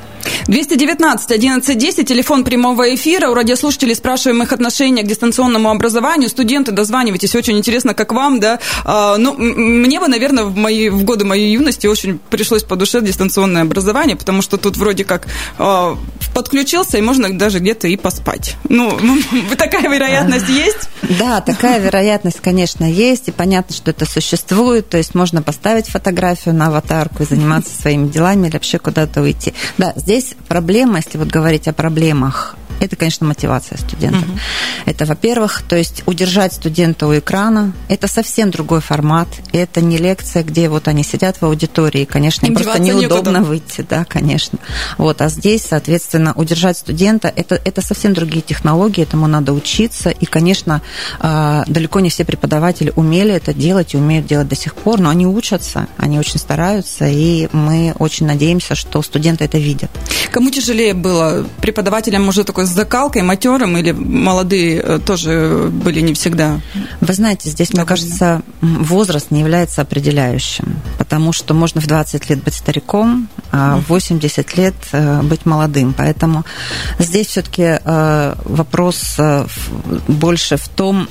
219 0.48 1.30
1110, 1.30 2.08
телефон 2.08 2.44
прямого 2.44 2.94
эфира. 2.94 3.28
У 3.30 3.34
радиослушателей 3.34 3.94
спрашиваем 3.94 4.42
их 4.42 4.52
отношение 4.52 5.04
к 5.04 5.08
дистанционному 5.08 5.70
образованию. 5.70 6.28
Студенты, 6.28 6.72
дозванивайтесь, 6.72 7.34
очень 7.34 7.58
интересно, 7.58 7.94
как 7.94 8.12
вам, 8.12 8.40
да. 8.40 8.58
А, 8.84 9.16
ну, 9.18 9.34
мне 9.34 10.00
бы, 10.00 10.08
наверное, 10.08 10.44
в, 10.44 10.56
мои, 10.56 10.88
в 10.88 11.04
годы 11.04 11.24
моей 11.24 11.52
юности 11.52 11.86
очень 11.86 12.18
пришлось 12.30 12.62
по 12.62 12.76
душе 12.76 13.00
дистанционное 13.00 13.62
образование, 13.62 14.16
потому 14.16 14.42
что 14.42 14.56
тут 14.56 14.76
вроде 14.76 15.04
как 15.04 15.26
а, 15.58 15.96
подключился, 16.36 16.98
и 16.98 17.00
можно 17.00 17.32
даже 17.38 17.60
где-то 17.60 17.88
и 17.88 17.96
поспать. 17.96 18.56
Ну, 18.68 18.98
такая 19.56 19.88
вероятность 19.88 20.50
есть? 20.50 20.90
Да, 21.18 21.40
такая 21.40 21.80
вероятность, 21.80 22.40
конечно, 22.42 22.84
есть, 22.84 23.28
и 23.28 23.32
понятно, 23.32 23.74
что 23.74 23.90
это 23.90 24.04
существует, 24.04 24.86
то 24.90 24.98
есть 24.98 25.14
можно 25.14 25.40
поставить 25.40 25.86
фотографию 25.86 26.54
на 26.54 26.66
аватарку 26.66 27.22
и 27.22 27.26
заниматься 27.26 27.74
своими 27.74 28.08
делами 28.08 28.48
или 28.48 28.52
вообще 28.52 28.78
куда-то 28.78 29.22
уйти. 29.22 29.54
Да, 29.78 29.94
здесь 29.96 30.34
проблема, 30.46 30.98
если 30.98 31.16
вот 31.16 31.28
говорить 31.28 31.68
о 31.68 31.72
проблемах 31.72 32.54
это, 32.86 32.96
конечно, 32.96 33.26
мотивация 33.26 33.78
студентов. 33.78 34.28
Угу. 34.28 34.38
Это, 34.86 35.04
во-первых, 35.04 35.62
то 35.68 35.76
есть 35.76 36.02
удержать 36.06 36.54
студента 36.54 37.06
у 37.06 37.18
экрана. 37.18 37.72
Это 37.88 38.08
совсем 38.08 38.50
другой 38.50 38.80
формат. 38.80 39.28
Это 39.52 39.80
не 39.80 39.98
лекция, 39.98 40.42
где 40.42 40.68
вот 40.68 40.88
они 40.88 41.02
сидят 41.04 41.36
в 41.40 41.44
аудитории. 41.44 42.04
Конечно, 42.04 42.46
им, 42.46 42.52
им 42.52 42.62
просто 42.62 42.80
неудобно 42.80 43.30
некуда. 43.30 43.40
выйти, 43.44 43.86
да, 43.88 44.04
конечно. 44.04 44.58
Вот, 44.98 45.20
а 45.20 45.28
здесь, 45.28 45.62
соответственно, 45.68 46.32
удержать 46.34 46.78
студента 46.78 47.32
это, 47.34 47.60
это 47.64 47.82
совсем 47.82 48.14
другие 48.14 48.42
технологии, 48.42 49.02
этому 49.02 49.26
надо 49.26 49.52
учиться. 49.52 50.10
И, 50.10 50.26
конечно, 50.26 50.82
а, 51.20 51.64
далеко 51.66 52.00
не 52.00 52.10
все 52.10 52.24
преподаватели 52.24 52.92
умели 52.96 53.34
это 53.34 53.52
делать 53.52 53.94
и 53.94 53.96
умеют 53.96 54.26
делать 54.26 54.48
до 54.48 54.56
сих 54.56 54.74
пор, 54.74 55.00
но 55.00 55.10
они 55.10 55.26
учатся, 55.26 55.88
они 55.96 56.18
очень 56.18 56.38
стараются, 56.38 57.06
и 57.06 57.48
мы 57.52 57.94
очень 57.98 58.26
надеемся, 58.26 58.74
что 58.74 59.02
студенты 59.02 59.44
это 59.44 59.58
видят. 59.58 59.90
Кому 60.30 60.50
тяжелее 60.50 60.94
было? 60.94 61.46
Преподавателям 61.60 62.28
уже 62.28 62.44
такой 62.44 62.66
закалкой, 62.76 63.22
матерым 63.22 63.76
или 63.76 63.90
молодые 63.92 64.80
э, 64.80 64.98
тоже 65.04 65.68
были 65.72 66.00
не 66.00 66.14
всегда? 66.14 66.60
Вы 67.00 67.14
знаете, 67.14 67.50
здесь, 67.50 67.70
довольны? 67.70 67.82
мне 67.82 67.88
кажется, 67.88 68.42
возраст 68.60 69.30
не 69.30 69.40
является 69.40 69.82
определяющим, 69.82 70.76
потому 70.98 71.32
что 71.32 71.54
можно 71.54 71.80
в 71.80 71.86
20 71.86 72.30
лет 72.30 72.44
быть 72.44 72.54
стариком, 72.54 73.28
а 73.50 73.78
в 73.78 73.88
80 73.88 74.56
лет 74.56 74.74
э, 74.92 75.22
быть 75.22 75.46
молодым. 75.46 75.94
Поэтому 75.96 76.44
здесь 76.98 77.28
все-таки 77.28 77.80
э, 77.82 78.34
вопрос 78.44 79.18
больше 80.08 80.56
в 80.56 80.68
том, 80.68 81.08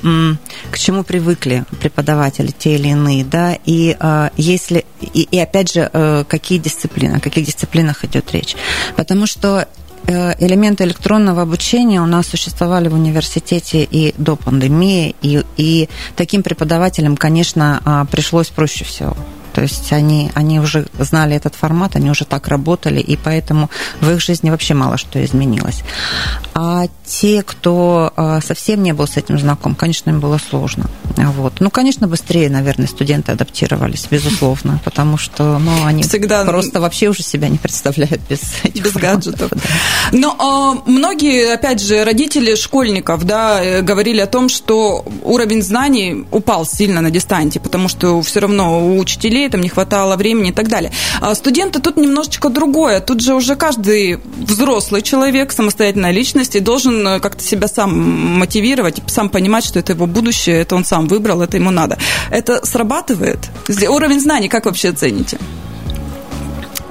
к 0.72 0.78
чему 0.78 1.04
привыкли 1.04 1.66
преподаватели 1.82 2.52
те 2.58 2.76
или 2.76 2.90
иные, 2.90 3.26
да, 3.26 3.58
и 3.66 3.98
если, 4.38 4.86
и, 5.02 5.22
и 5.24 5.40
опять 5.40 5.74
же, 5.74 6.26
какие 6.28 6.60
дисциплины, 6.60 7.16
о 7.16 7.20
каких 7.20 7.46
дисциплинах 7.46 8.06
идет 8.06 8.32
речь. 8.32 8.56
Потому 8.96 9.26
что 9.26 9.68
элементы 10.14 10.84
электронного 10.84 11.42
обучения 11.42 12.02
у 12.02 12.06
нас 12.06 12.28
существовали 12.28 12.88
в 12.88 12.94
университете 12.94 13.84
и 13.84 14.14
до 14.18 14.36
пандемии, 14.36 15.16
и, 15.22 15.44
и 15.58 15.90
таким 16.16 16.44
преподавателям, 16.44 17.18
конечно, 17.18 17.82
а, 17.86 18.06
пришлось 18.06 18.48
проще 18.48 18.84
всего. 18.84 19.16
То 19.56 19.62
есть 19.62 19.94
они, 19.94 20.32
они 20.34 20.60
уже 20.60 20.86
знали 21.00 21.34
этот 21.34 21.56
формат, 21.56 21.96
они 21.96 22.12
уже 22.12 22.26
так 22.26 22.50
работали, 22.50 23.00
и 23.00 23.16
поэтому 23.16 23.70
в 24.02 24.12
их 24.12 24.20
жизни 24.20 24.50
вообще 24.50 24.74
мало 24.74 24.98
что 24.98 25.24
изменилось. 25.24 25.82
А 26.54 26.88
те, 27.06 27.42
кто 27.42 28.12
а, 28.18 28.42
совсем 28.42 28.84
не 28.84 28.94
был 28.94 29.08
с 29.08 29.16
этим 29.16 29.40
знаком, 29.40 29.74
конечно, 29.74 30.10
им 30.10 30.20
было 30.20 30.40
сложно. 30.50 30.90
Вот. 31.16 31.62
Ну, 31.62 31.70
конечно, 31.70 32.08
быстрее, 32.08 32.50
наверное, 32.50 32.88
студенты 32.88 33.32
адаптировались, 33.32 34.08
безусловно, 34.12 34.82
потому 34.84 35.18
что 35.18 35.58
ну, 35.58 35.86
они 35.86 36.04
Всегда... 36.04 36.44
просто 36.44 36.82
вообще 36.82 37.08
уже 37.08 37.24
себя 37.24 37.48
не 37.48 37.58
представляют 37.58 38.22
без 38.30 38.42
этих 38.64 38.84
без 38.84 38.94
гаджетов. 38.94 39.52
Да. 39.52 39.62
Но 40.12 40.36
а, 40.38 40.90
многие, 40.90 41.54
опять 41.54 41.80
же, 41.80 42.04
родители 42.04 42.56
школьников 42.56 43.24
да, 43.24 43.64
э, 43.64 43.82
говорили 43.82 44.20
о 44.20 44.28
том, 44.28 44.50
что 44.50 45.06
уровень 45.24 45.62
знаний 45.62 46.26
упал 46.32 46.66
сильно 46.66 47.00
на 47.00 47.10
дистанте, 47.10 47.62
потому 47.62 47.88
что 47.88 48.22
все 48.22 48.42
равно 48.42 48.86
у 48.86 49.00
учителей 49.00 49.45
детей, 49.46 49.50
там 49.50 49.62
не 49.62 49.70
хватало 49.70 50.16
времени 50.16 50.50
и 50.50 50.54
так 50.54 50.68
далее. 50.68 50.92
А 51.22 51.36
студенты 51.36 51.80
тут 51.80 51.98
немножечко 51.98 52.50
другое. 52.50 53.00
Тут 53.00 53.22
же 53.22 53.34
уже 53.34 53.56
каждый 53.56 54.20
взрослый 54.38 55.02
человек, 55.02 55.52
самостоятельная 55.52 56.12
личность, 56.12 56.56
и 56.56 56.60
должен 56.60 57.08
э, 57.08 57.20
как-то 57.20 57.44
себя 57.44 57.68
сам 57.68 58.40
мотивировать, 58.40 59.02
сам 59.08 59.30
понимать, 59.30 59.66
что 59.66 59.80
это 59.80 59.94
его 59.94 60.08
будущее, 60.08 60.62
это 60.62 60.76
он 60.76 60.86
сам 60.86 61.08
выбрал, 61.08 61.42
это 61.42 61.58
ему 61.58 61.72
надо. 61.72 61.98
Это 62.32 62.66
срабатывает? 62.66 63.40
Уровень 63.90 64.20
знаний 64.20 64.50
как 64.50 64.66
вообще 64.66 64.90
оцените? 64.90 65.38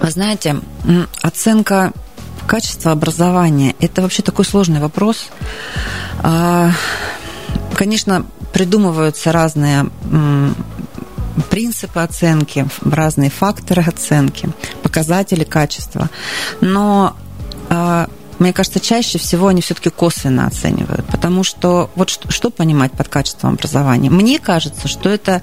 Вы 0.01 0.11
знаете, 0.11 0.57
оценка 1.23 1.93
качества 2.47 2.93
образования– 2.93 3.75
это 3.81 4.03
вообще 4.03 4.23
такой 4.23 4.45
сложный 4.45 4.81
вопрос. 4.81 5.29
А, 6.23 6.71
конечно, 7.75 8.27
придумываются 8.53 9.33
разные 9.33 9.87
принципы 11.51 12.01
оценки, 12.01 12.67
разные 12.83 13.31
факторы 13.31 13.83
оценки, 13.83 14.49
показатели 14.83 15.45
качества. 15.45 16.11
Но 16.61 17.17
а, 17.69 18.09
мне 18.39 18.53
кажется, 18.53 18.81
чаще 18.81 19.19
всего 19.19 19.49
они 19.49 19.61
все-таки 19.61 19.91
косвенно 19.91 20.47
оценивают, 20.47 21.07
потому 21.07 21.45
что 21.45 21.91
вот 21.95 22.11
что, 22.11 22.31
что 22.31 22.51
понимать 22.51 22.93
под 22.93 23.09
качеством 23.09 23.55
образования? 23.55 24.11
Мне 24.11 24.39
кажется, 24.39 24.89
что 24.89 25.09
это 25.09 25.43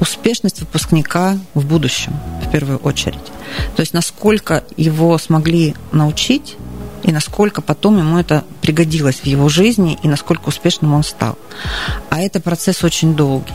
успешность 0.00 0.60
выпускника 0.60 1.38
в 1.54 1.66
будущем, 1.66 2.14
в 2.44 2.50
первую 2.50 2.78
очередь. 2.78 3.18
То 3.76 3.80
есть 3.80 3.92
насколько 3.92 4.64
его 4.76 5.18
смогли 5.18 5.74
научить 5.92 6.56
и 7.02 7.12
насколько 7.12 7.62
потом 7.62 7.98
ему 7.98 8.18
это 8.18 8.44
пригодилось 8.60 9.20
в 9.20 9.26
его 9.26 9.48
жизни, 9.48 9.98
и 10.02 10.08
насколько 10.08 10.48
успешным 10.48 10.94
он 10.94 11.02
стал. 11.02 11.38
А 12.10 12.20
это 12.20 12.40
процесс 12.40 12.84
очень 12.84 13.14
долгий. 13.14 13.54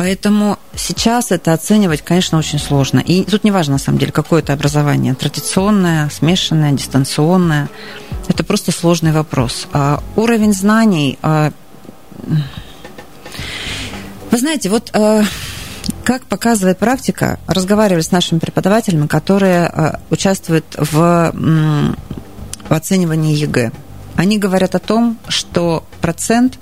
Поэтому 0.00 0.58
сейчас 0.74 1.30
это 1.30 1.52
оценивать, 1.52 2.00
конечно, 2.00 2.38
очень 2.38 2.58
сложно. 2.58 3.00
И 3.00 3.22
тут 3.24 3.44
не 3.44 3.50
важно, 3.50 3.74
на 3.74 3.78
самом 3.78 3.98
деле, 3.98 4.12
какое 4.12 4.40
это 4.40 4.54
образование. 4.54 5.12
Традиционное, 5.12 6.08
смешанное, 6.08 6.72
дистанционное. 6.72 7.68
Это 8.26 8.42
просто 8.42 8.72
сложный 8.72 9.12
вопрос. 9.12 9.68
А 9.74 10.02
уровень 10.16 10.54
знаний... 10.54 11.18
А... 11.20 11.52
Вы 14.30 14.38
знаете, 14.38 14.70
вот 14.70 14.88
а, 14.94 15.22
как 16.02 16.24
показывает 16.24 16.78
практика, 16.78 17.38
разговаривали 17.46 18.00
с 18.00 18.10
нашими 18.10 18.38
преподавателями, 18.38 19.06
которые 19.06 19.66
а, 19.66 20.00
участвуют 20.08 20.64
в, 20.78 21.30
в 21.34 22.72
оценивании 22.72 23.36
ЕГЭ. 23.36 23.70
Они 24.16 24.38
говорят 24.38 24.74
о 24.74 24.78
том, 24.78 25.18
что 25.28 25.84
процент, 26.00 26.58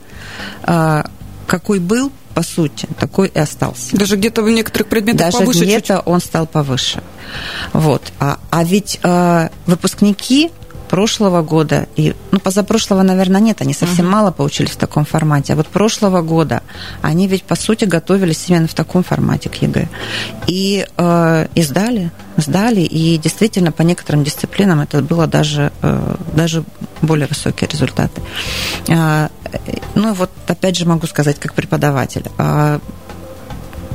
а, 0.65 1.09
какой 1.47 1.79
был, 1.79 2.11
по 2.39 2.45
сути, 2.45 2.87
такой 3.01 3.27
и 3.35 3.39
остался. 3.41 3.97
Даже 3.97 4.15
где-то 4.15 4.43
в 4.45 4.49
некоторых 4.49 4.87
предметах 4.87 5.33
Даже 5.33 5.39
повыше 5.39 5.65
где-то 5.65 5.97
чуть... 5.97 6.03
он 6.07 6.21
стал 6.21 6.47
повыше. 6.47 7.03
Вот. 7.73 8.13
А, 8.21 8.39
а 8.51 8.63
ведь 8.63 9.01
э, 9.03 9.49
выпускники 9.67 10.53
прошлого 10.89 11.43
года 11.43 11.89
и 11.97 12.15
ну 12.31 12.39
позапрошлого, 12.39 13.03
наверное, 13.03 13.41
нет, 13.41 13.61
они 13.61 13.75
совсем 13.75 14.07
uh-huh. 14.07 14.11
мало 14.11 14.31
поучились 14.31 14.71
в 14.71 14.77
таком 14.77 15.05
формате. 15.05 15.53
А 15.53 15.57
вот 15.57 15.67
прошлого 15.67 16.23
года 16.23 16.63
они 17.03 17.27
ведь 17.27 17.43
по 17.43 17.57
сути 17.57 17.87
готовились 17.87 18.45
именно 18.49 18.69
в 18.69 18.75
таком 18.75 19.03
формате 19.03 19.49
к 19.49 19.57
ЕГЭ 19.57 19.89
и 20.47 20.87
э, 20.97 21.47
и 21.57 21.63
сдали, 21.63 22.13
сдали 22.37 22.83
и 22.83 23.19
действительно 23.19 23.73
по 23.73 23.83
некоторым 23.83 24.23
дисциплинам 24.23 24.81
это 24.81 25.03
было 25.03 25.27
даже 25.27 25.73
э, 25.83 26.15
даже 26.35 26.63
более 27.03 27.27
высокие 27.27 27.69
результаты. 27.69 28.21
Э, 28.89 29.29
ну 29.95 30.15
вот 30.15 30.31
опять 30.47 30.77
же 30.77 30.87
могу 30.87 31.07
сказать 31.07 31.39
как 31.39 31.55
преподаватель 31.55 32.25
э, 32.39 32.79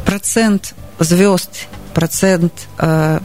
процент 0.05 0.73
звезд 0.99 1.67
процент 1.93 2.53
э, 2.79 3.19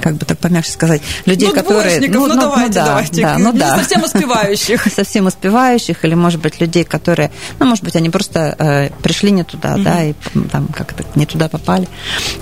как 0.00 0.14
бы 0.14 0.26
так 0.26 0.38
помягче 0.38 0.72
сказать, 0.72 1.02
людей, 1.26 1.48
ну, 1.48 1.54
которые... 1.54 2.00
Ну, 2.00 2.26
ну, 2.26 2.34
ну, 2.34 2.40
давайте, 2.40 2.68
ну, 2.68 2.74
да, 2.74 2.86
давайте. 2.86 3.22
Да, 3.22 3.38
ну, 3.38 3.52
да. 3.52 3.76
совсем 3.76 4.02
успевающих. 4.02 4.86
совсем 4.94 5.26
успевающих, 5.26 6.04
или, 6.04 6.14
может 6.14 6.40
быть, 6.40 6.60
людей, 6.60 6.84
которые... 6.84 7.30
Ну, 7.58 7.66
может 7.66 7.84
быть, 7.84 7.96
они 7.96 8.10
просто 8.10 8.54
э, 8.58 8.90
пришли 9.02 9.30
не 9.30 9.44
туда, 9.44 9.74
угу. 9.74 9.82
да, 9.82 10.04
и 10.04 10.14
там 10.50 10.68
как-то 10.68 11.04
не 11.14 11.26
туда 11.26 11.48
попали. 11.48 11.88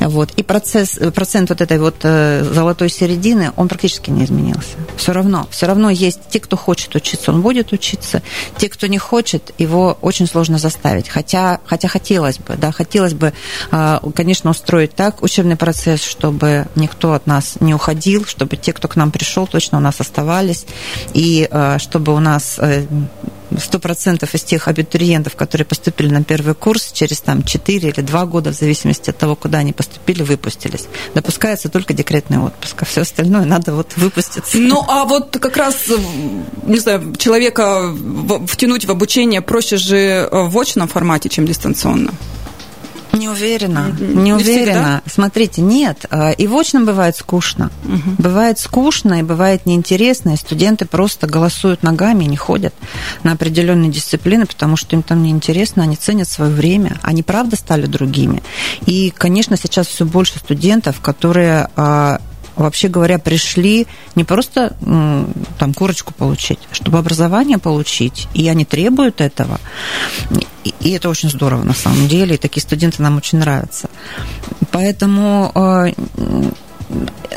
Вот. 0.00 0.32
И 0.36 0.42
процесс, 0.42 0.98
процент 1.14 1.50
вот 1.50 1.60
этой 1.60 1.78
вот 1.78 1.96
э, 2.02 2.44
золотой 2.52 2.88
середины, 2.88 3.52
он 3.56 3.68
практически 3.68 4.10
не 4.10 4.24
изменился. 4.24 4.76
Все 4.96 5.12
равно. 5.12 5.48
Все 5.50 5.66
равно 5.66 5.90
есть 5.90 6.20
те, 6.30 6.40
кто 6.40 6.56
хочет 6.56 6.94
учиться, 6.94 7.32
он 7.32 7.42
будет 7.42 7.72
учиться. 7.72 8.22
Те, 8.56 8.68
кто 8.68 8.86
не 8.86 8.98
хочет, 8.98 9.52
его 9.58 9.98
очень 10.00 10.26
сложно 10.26 10.58
заставить. 10.58 11.08
Хотя, 11.08 11.60
хотя 11.66 11.88
хотелось 11.88 12.38
бы, 12.38 12.56
да, 12.56 12.72
хотелось 12.72 13.14
бы, 13.14 13.32
э, 13.70 13.98
конечно, 14.14 14.50
устроить 14.50 14.94
так 14.94 15.22
учебный 15.22 15.56
процесс, 15.56 16.02
чтобы 16.02 16.66
никто 16.74 17.12
от 17.12 17.26
нас 17.26 17.47
не 17.60 17.74
уходил, 17.74 18.24
чтобы 18.24 18.56
те, 18.56 18.72
кто 18.72 18.88
к 18.88 18.96
нам 18.96 19.10
пришел, 19.10 19.46
точно 19.46 19.78
у 19.78 19.80
нас 19.80 20.00
оставались, 20.00 20.66
и 21.14 21.48
э, 21.50 21.78
чтобы 21.78 22.14
у 22.14 22.20
нас 22.20 22.58
э, 22.58 22.86
сто 23.56 23.78
процентов 23.78 24.34
из 24.34 24.42
тех 24.42 24.68
абитуриентов, 24.68 25.36
которые 25.36 25.64
поступили 25.66 26.10
на 26.10 26.22
первый 26.22 26.54
курс, 26.54 26.92
через 26.92 27.20
там 27.20 27.42
4 27.42 27.88
или 27.88 28.00
2 28.00 28.26
года, 28.26 28.52
в 28.52 28.54
зависимости 28.54 29.10
от 29.10 29.18
того, 29.18 29.36
куда 29.36 29.58
они 29.58 29.72
поступили, 29.72 30.22
выпустились. 30.22 30.86
Допускается 31.14 31.68
только 31.68 31.94
декретный 31.94 32.38
отпуск, 32.38 32.82
а 32.82 32.84
все 32.84 33.02
остальное 33.02 33.44
надо 33.44 33.74
вот 33.74 33.92
выпуститься. 33.96 34.58
Ну, 34.58 34.84
а 34.88 35.04
вот 35.04 35.36
как 35.40 35.56
раз, 35.56 35.76
не 36.64 36.78
знаю, 36.78 37.14
человека 37.16 37.94
втянуть 38.46 38.84
в 38.84 38.90
обучение 38.90 39.40
проще 39.40 39.76
же 39.76 40.28
в 40.30 40.58
очном 40.58 40.88
формате, 40.88 41.28
чем 41.28 41.46
дистанционно. 41.46 42.12
Не 43.18 43.28
уверена, 43.28 43.94
не, 43.98 44.32
уверена. 44.32 45.02
Смотрите, 45.06 45.60
нет, 45.60 46.06
э, 46.10 46.34
и 46.34 46.46
в 46.46 46.56
очном 46.56 46.84
бывает 46.86 47.16
скучно. 47.16 47.70
Угу. 47.84 48.16
Бывает 48.18 48.58
скучно 48.58 49.20
и 49.20 49.22
бывает 49.22 49.66
неинтересно, 49.66 50.30
и 50.30 50.36
студенты 50.36 50.86
просто 50.86 51.26
голосуют 51.26 51.82
ногами 51.82 52.24
и 52.24 52.28
не 52.28 52.36
ходят 52.36 52.74
на 53.22 53.32
определенные 53.32 53.90
дисциплины, 53.90 54.46
потому 54.46 54.76
что 54.76 54.94
им 54.96 55.02
там 55.02 55.22
неинтересно, 55.22 55.82
они 55.82 55.96
ценят 55.96 56.28
свое 56.28 56.50
время, 56.50 56.98
они 57.02 57.22
правда 57.22 57.56
стали 57.56 57.86
другими. 57.86 58.42
И, 58.86 59.12
конечно, 59.16 59.56
сейчас 59.56 59.86
все 59.86 60.04
больше 60.04 60.38
студентов, 60.38 61.00
которые 61.00 61.68
а, 61.76 62.20
вообще 62.62 62.88
говоря, 62.88 63.18
пришли 63.18 63.86
не 64.14 64.24
просто 64.24 64.76
там 65.58 65.74
корочку 65.74 66.12
получить, 66.12 66.58
а 66.70 66.74
чтобы 66.74 66.98
образование 66.98 67.58
получить, 67.58 68.28
и 68.34 68.48
они 68.48 68.64
требуют 68.64 69.20
этого. 69.20 69.60
И 70.80 70.90
это 70.90 71.08
очень 71.08 71.30
здорово 71.30 71.62
на 71.62 71.74
самом 71.74 72.08
деле, 72.08 72.34
и 72.34 72.38
такие 72.38 72.62
студенты 72.62 73.02
нам 73.02 73.16
очень 73.16 73.38
нравятся. 73.38 73.88
Поэтому 74.70 75.50
э, 75.54 75.92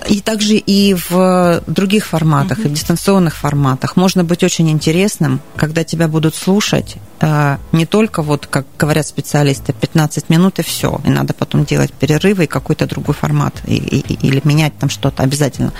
и 0.08 0.22
также 0.22 0.56
и 0.56 0.96
в 1.10 1.64
других 1.68 2.06
форматах, 2.06 2.60
mm-hmm. 2.60 2.66
и 2.66 2.70
в 2.70 2.74
дистанционных 2.74 3.36
форматах 3.36 3.96
можно 3.96 4.24
быть 4.24 4.44
очень 4.44 4.70
интересным, 4.70 5.42
когда 5.56 5.84
тебя 5.84 6.08
будут 6.08 6.36
слушать 6.36 6.98
а, 7.20 7.60
не 7.72 7.86
только, 7.86 8.22
вот, 8.22 8.48
как 8.48 8.66
говорят 8.78 9.06
специалисты, 9.06 9.74
15 9.74 10.30
минут 10.30 10.60
и 10.60 10.64
все, 10.64 11.00
и 11.06 11.10
надо 11.10 11.34
потом 11.34 11.66
делать 11.66 11.94
перерывы 11.94 12.46
и 12.46 12.48
какой-то 12.48 12.88
другой 12.88 13.14
формат, 13.14 13.62
и, 13.68 13.76
и, 13.76 14.28
или 14.28 14.42
менять 14.44 14.78
там 14.80 14.90
что-то 14.90 15.24
обязательно, 15.24 15.72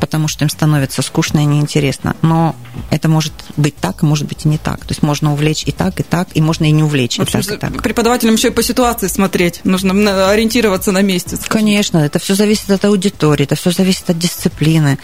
потому 0.00 0.28
что 0.28 0.44
им 0.44 0.48
становится 0.50 1.02
скучно 1.02 1.40
и 1.40 1.44
неинтересно. 1.44 2.14
Но 2.22 2.54
это 2.90 3.08
может 3.08 3.32
быть 3.56 3.76
так, 3.76 4.02
а 4.02 4.06
может 4.06 4.26
быть 4.26 4.44
и 4.44 4.48
не 4.48 4.58
так. 4.58 4.80
То 4.80 4.90
есть 4.90 5.02
можно 5.02 5.32
увлечь 5.32 5.64
и 5.66 5.72
так, 5.72 5.98
и 6.00 6.02
так, 6.02 6.28
и 6.34 6.40
можно 6.40 6.64
и 6.64 6.70
не 6.70 6.82
увлечь. 6.82 7.18
В 7.18 7.22
общем, 7.22 7.40
и 7.40 7.42
так, 7.42 7.54
и 7.54 7.56
так. 7.58 7.82
Преподавателям 7.82 8.34
еще 8.34 8.48
и 8.48 8.50
по 8.50 8.62
ситуации 8.62 9.08
смотреть, 9.08 9.60
нужно 9.64 10.30
ориентироваться 10.30 10.92
на 10.92 11.02
месте. 11.02 11.36
Конечно, 11.48 11.98
это 11.98 12.18
все 12.18 12.34
зависит 12.34 12.70
от 12.70 12.84
аудитории, 12.84 13.44
это 13.44 13.56
все 13.56 13.70
зависит 13.70 14.08
от 14.10 14.18
дисциплины, 14.18 14.98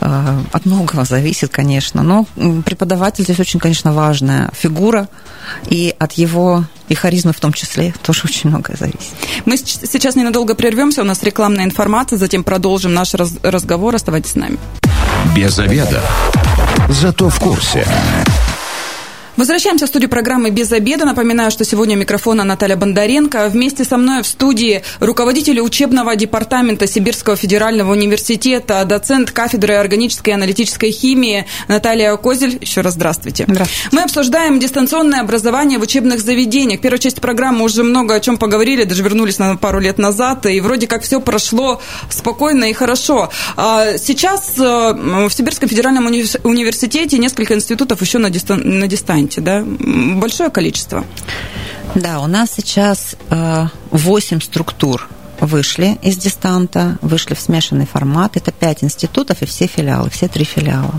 а, 0.00 0.42
от 0.52 0.66
многого 0.66 1.04
зависит, 1.04 1.50
конечно. 1.50 2.02
Но 2.02 2.26
преподаватель 2.64 3.24
здесь 3.24 3.40
очень, 3.40 3.60
конечно, 3.60 3.92
важная 3.92 4.50
фигура, 4.54 5.08
и 5.68 5.94
от 5.98 6.12
его 6.12 6.64
и 6.88 6.94
харизмы 6.94 7.32
в 7.32 7.40
том 7.40 7.52
числе 7.52 7.94
тоже 8.02 8.22
очень 8.24 8.50
многое 8.50 8.76
зависит. 8.76 9.12
Мы 9.46 9.56
сейчас 9.56 10.16
ненадолго 10.16 10.54
прервемся, 10.54 11.02
у 11.02 11.04
нас 11.04 11.22
рекламная 11.22 11.64
информация, 11.64 12.18
затем 12.18 12.44
продолжим 12.44 12.92
наш 12.92 13.14
разговор. 13.14 13.94
Оставайтесь 13.94 14.32
с 14.32 14.34
нами. 14.34 14.58
Без 15.34 15.58
обеда. 15.58 16.02
Зато 16.88 17.28
в 17.28 17.38
курсе. 17.38 17.86
Возвращаемся 19.36 19.86
в 19.86 19.88
студию 19.88 20.08
программы 20.08 20.50
«Без 20.50 20.70
обеда». 20.70 21.04
Напоминаю, 21.04 21.50
что 21.50 21.64
сегодня 21.64 21.96
у 21.96 21.98
микрофона 21.98 22.44
Наталья 22.44 22.76
Бондаренко. 22.76 23.48
Вместе 23.48 23.82
со 23.82 23.96
мной 23.96 24.22
в 24.22 24.28
студии 24.28 24.84
руководитель 25.00 25.58
учебного 25.58 26.14
департамента 26.14 26.86
Сибирского 26.86 27.34
федерального 27.34 27.90
университета, 27.90 28.84
доцент 28.84 29.32
кафедры 29.32 29.74
органической 29.74 30.30
и 30.30 30.32
аналитической 30.34 30.92
химии 30.92 31.46
Наталья 31.66 32.14
Козель. 32.16 32.58
Еще 32.60 32.82
раз 32.82 32.94
здравствуйте. 32.94 33.44
Здравствуйте. 33.48 33.88
Мы 33.90 34.02
обсуждаем 34.02 34.60
дистанционное 34.60 35.20
образование 35.22 35.80
в 35.80 35.82
учебных 35.82 36.20
заведениях. 36.20 36.80
Первая 36.80 37.00
часть 37.00 37.20
программы 37.20 37.64
уже 37.64 37.82
много 37.82 38.14
о 38.14 38.20
чем 38.20 38.38
поговорили, 38.38 38.84
даже 38.84 39.02
вернулись 39.02 39.40
на 39.40 39.56
пару 39.56 39.80
лет 39.80 39.98
назад, 39.98 40.46
и 40.46 40.60
вроде 40.60 40.86
как 40.86 41.02
все 41.02 41.20
прошло 41.20 41.80
спокойно 42.08 42.66
и 42.66 42.72
хорошо. 42.72 43.30
А 43.56 43.98
сейчас 43.98 44.52
э, 44.58 44.62
в 44.62 45.30
Сибирском 45.32 45.68
федеральном 45.68 46.06
университете 46.06 47.18
несколько 47.18 47.54
институтов 47.54 48.00
еще 48.00 48.18
на, 48.18 48.28
дистан- 48.28 48.62
на 48.62 48.86
дистанции 48.86 49.23
сегменте, 49.24 49.40
да? 49.40 49.64
Большое 50.18 50.50
количество? 50.50 51.04
Да, 51.94 52.20
у 52.20 52.26
нас 52.26 52.52
сейчас 52.56 53.16
8 53.30 54.36
э, 54.36 54.40
структур 54.40 55.08
вышли 55.40 55.98
из 56.02 56.16
дистанта, 56.16 56.98
вышли 57.02 57.34
в 57.34 57.40
смешанный 57.40 57.86
формат. 57.86 58.36
Это 58.36 58.52
пять 58.52 58.82
институтов 58.82 59.42
и 59.42 59.46
все 59.46 59.66
филиалы, 59.66 60.10
все 60.10 60.28
три 60.28 60.44
филиала. 60.44 60.94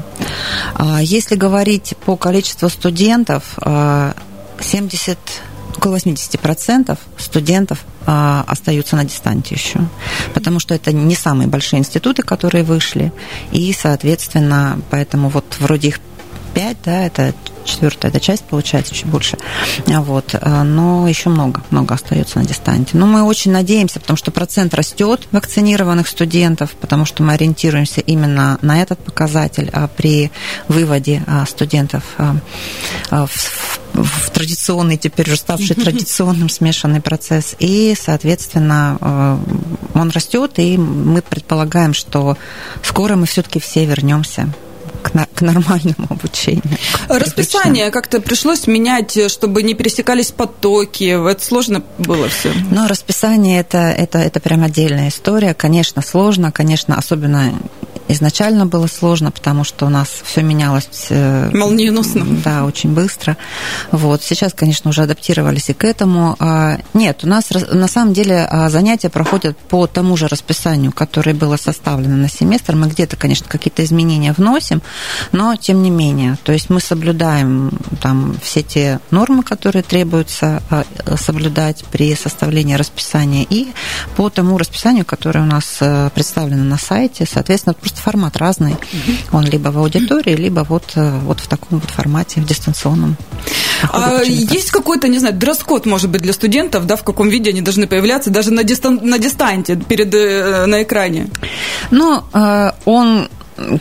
А 0.75 1.01
если 1.01 1.35
говорить 1.35 1.95
по 2.05 2.15
количеству 2.15 2.69
студентов, 2.69 3.57
70 3.57 5.17
э, 5.17 5.17
около 5.77 5.97
80% 5.97 6.97
студентов 7.17 7.79
а, 8.05 8.45
остаются 8.47 8.95
на 8.95 9.03
дистанте 9.03 9.55
еще, 9.55 9.81
потому 10.33 10.59
что 10.59 10.73
это 10.73 10.93
не 10.93 11.15
самые 11.15 11.47
большие 11.47 11.81
институты, 11.81 12.21
которые 12.21 12.63
вышли, 12.63 13.11
и, 13.51 13.73
соответственно, 13.73 14.79
поэтому 14.89 15.27
вот 15.27 15.57
вроде 15.59 15.89
их 15.89 15.99
5, 16.53 16.77
да, 16.85 17.05
это 17.05 17.33
четвертая 17.65 18.11
эта 18.11 18.19
часть 18.19 18.43
получается, 18.45 18.93
чуть 18.93 19.07
больше. 19.07 19.37
Вот. 19.85 20.33
Э, 20.33 20.63
но 20.63 21.07
еще 21.07 21.29
много, 21.29 21.61
много 21.71 21.95
остается 21.95 22.39
на 22.39 22.45
дистанте. 22.45 22.97
Но 22.97 23.05
мы 23.05 23.23
очень 23.23 23.51
надеемся, 23.51 23.99
потому 23.99 24.17
что 24.17 24.31
процент 24.31 24.73
растет 24.73 25.27
вакцинированных 25.31 26.07
студентов, 26.07 26.71
потому 26.79 27.05
что 27.05 27.23
мы 27.23 27.33
ориентируемся 27.33 28.01
именно 28.01 28.57
на 28.61 28.81
этот 28.81 28.99
показатель 28.99 29.69
а 29.73 29.87
при 29.87 30.31
выводе 30.67 31.23
а, 31.27 31.45
студентов 31.45 32.03
а, 32.17 32.35
в 33.27 33.79
в 33.95 34.29
традиционный, 34.31 34.97
теперь 34.97 35.27
уже 35.27 35.37
ставший 35.37 35.75
традиционным 35.75 36.49
смешанный 36.49 37.01
процесс. 37.01 37.55
И, 37.59 37.95
соответственно, 37.97 38.97
э, 38.99 39.37
он 39.93 40.09
растет, 40.09 40.53
и 40.57 40.77
мы 40.77 41.21
предполагаем, 41.21 41.93
что 41.93 42.37
скоро 42.83 43.15
мы 43.15 43.25
все-таки 43.25 43.59
все 43.59 43.85
вернемся 43.85 44.49
на, 45.15 45.25
к 45.33 45.41
нормальному 45.41 46.07
обучению. 46.09 46.77
Расписание 47.07 47.89
как-то 47.89 48.21
пришлось 48.21 48.67
менять, 48.67 49.17
чтобы 49.31 49.63
не 49.63 49.73
пересекались 49.73 50.31
потоки. 50.31 51.31
Это 51.31 51.43
сложно 51.43 51.83
было 51.97 52.29
все. 52.29 52.51
Но 52.69 52.87
расписание 52.87 53.61
это, 53.61 53.77
это, 53.77 54.19
это 54.19 54.39
прям 54.39 54.63
отдельная 54.63 55.09
история. 55.09 55.53
Конечно, 55.53 56.01
сложно, 56.01 56.51
конечно, 56.51 56.95
особенно 56.95 57.53
изначально 58.07 58.65
было 58.65 58.87
сложно, 58.87 59.31
потому 59.31 59.63
что 59.63 59.85
у 59.85 59.89
нас 59.89 60.07
все 60.23 60.41
менялось 60.41 61.07
э, 61.09 61.49
молниеносно. 61.53 62.25
Да, 62.43 62.65
очень 62.65 62.93
быстро. 62.93 63.37
Вот. 63.91 64.21
Сейчас, 64.23 64.53
конечно, 64.53 64.89
уже 64.89 65.03
адаптировались 65.03 65.69
и 65.69 65.73
к 65.73 65.83
этому. 65.83 66.35
А, 66.39 66.77
нет, 66.93 67.19
у 67.23 67.27
нас 67.27 67.49
на 67.49 67.87
самом 67.87 68.13
деле 68.13 68.47
а, 68.49 68.69
занятия 68.69 69.09
проходят 69.09 69.57
по 69.57 69.87
тому 69.87 70.17
же 70.17 70.27
расписанию, 70.27 70.91
которое 70.91 71.33
было 71.33 71.57
составлено 71.57 72.15
на 72.15 72.29
семестр. 72.29 72.75
Мы 72.75 72.87
где-то, 72.87 73.15
конечно, 73.15 73.47
какие-то 73.47 73.83
изменения 73.83 74.33
вносим, 74.33 74.81
но 75.31 75.55
тем 75.55 75.81
не 75.81 75.89
менее. 75.89 76.37
То 76.43 76.51
есть 76.51 76.69
мы 76.69 76.79
соблюдаем 76.79 77.71
там 78.01 78.35
все 78.41 78.61
те 78.61 78.99
нормы, 79.11 79.43
которые 79.43 79.83
требуется 79.83 80.61
а, 80.69 80.85
соблюдать 81.17 81.83
при 81.91 82.15
составлении 82.15 82.75
расписания 82.75 83.45
и 83.49 83.69
по 84.15 84.29
тому 84.29 84.57
расписанию, 84.57 85.05
которое 85.05 85.41
у 85.41 85.45
нас 85.45 85.77
э, 85.79 86.09
представлено 86.13 86.63
на 86.63 86.77
сайте, 86.77 87.25
соответственно, 87.31 87.73
просто 87.73 87.94
просто 87.95 88.01
формат 88.01 88.37
разный. 88.37 88.75
Он 89.31 89.45
либо 89.45 89.69
в 89.69 89.77
аудитории, 89.77 90.35
либо 90.35 90.65
вот, 90.69 90.83
э, 90.95 91.19
вот 91.19 91.39
в 91.39 91.47
таком 91.47 91.79
вот 91.79 91.89
формате, 91.89 92.41
в 92.41 92.45
дистанционном. 92.45 93.15
А 93.91 94.21
есть 94.23 94.71
какой-то, 94.71 95.07
не 95.07 95.19
знаю, 95.19 95.35
дресс-код, 95.35 95.85
может 95.85 96.09
быть, 96.09 96.21
для 96.21 96.33
студентов, 96.33 96.85
да, 96.85 96.95
в 96.95 97.03
каком 97.03 97.29
виде 97.29 97.49
они 97.49 97.61
должны 97.61 97.87
появляться, 97.87 98.29
даже 98.29 98.51
на, 98.51 98.63
дистан 98.63 98.99
на 99.03 99.17
дистанте, 99.17 99.75
перед, 99.75 100.13
э, 100.13 100.65
на 100.65 100.83
экране? 100.83 101.27
Ну, 101.91 102.23
э, 102.33 102.71
он 102.85 103.27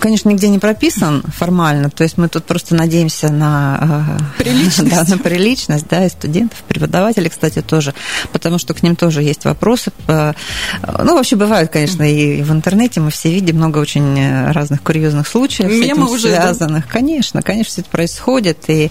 конечно, 0.00 0.28
нигде 0.28 0.48
не 0.48 0.58
прописан 0.58 1.22
формально, 1.22 1.90
то 1.90 2.04
есть 2.04 2.18
мы 2.18 2.28
тут 2.28 2.44
просто 2.44 2.74
надеемся 2.74 3.32
на 3.32 4.16
э, 4.38 4.42
приличность, 4.42 4.90
да, 4.90 5.04
на 5.08 5.18
приличность 5.18 5.86
да, 5.88 6.04
и 6.04 6.08
студентов, 6.08 6.58
преподавателей, 6.68 7.30
кстати, 7.30 7.62
тоже, 7.62 7.94
потому 8.32 8.58
что 8.58 8.74
к 8.74 8.82
ним 8.82 8.96
тоже 8.96 9.22
есть 9.22 9.44
вопросы. 9.44 9.92
Ну, 10.06 11.14
вообще 11.14 11.36
бывают, 11.36 11.70
конечно, 11.70 12.02
и 12.02 12.42
в 12.42 12.52
интернете 12.52 13.00
мы 13.00 13.10
все 13.10 13.32
видим 13.32 13.56
много 13.56 13.78
очень 13.78 14.52
разных 14.52 14.82
курьезных 14.82 15.26
случаев 15.26 15.70
Мемы 15.70 15.82
с 15.82 15.86
этим 15.86 16.02
уже, 16.08 16.30
связанных. 16.30 16.86
Да? 16.86 16.92
Конечно, 16.92 17.42
конечно, 17.42 17.72
все 17.72 17.80
это 17.82 17.90
происходит, 17.90 18.58
и, 18.68 18.90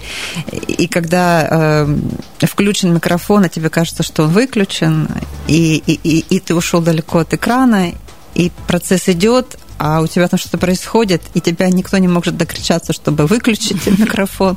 и 0.68 0.86
когда 0.86 1.48
э, 1.50 1.98
включен 2.42 2.94
микрофон, 2.94 3.44
а 3.44 3.48
тебе 3.48 3.70
кажется, 3.70 4.02
что 4.02 4.24
он 4.24 4.30
выключен, 4.30 5.08
и, 5.46 5.82
и, 5.86 6.00
и, 6.02 6.24
и 6.28 6.40
ты 6.40 6.54
ушел 6.54 6.80
далеко 6.80 7.20
от 7.20 7.34
экрана, 7.34 7.92
и 8.34 8.50
процесс 8.66 9.08
идет, 9.08 9.58
а 9.78 10.00
у 10.00 10.06
тебя 10.06 10.28
там 10.28 10.38
что-то 10.38 10.58
происходит, 10.58 11.22
и 11.34 11.40
тебя 11.40 11.68
никто 11.68 11.98
не 11.98 12.08
может 12.08 12.36
докричаться, 12.36 12.92
чтобы 12.92 13.26
выключить 13.26 13.86
микрофон. 13.98 14.56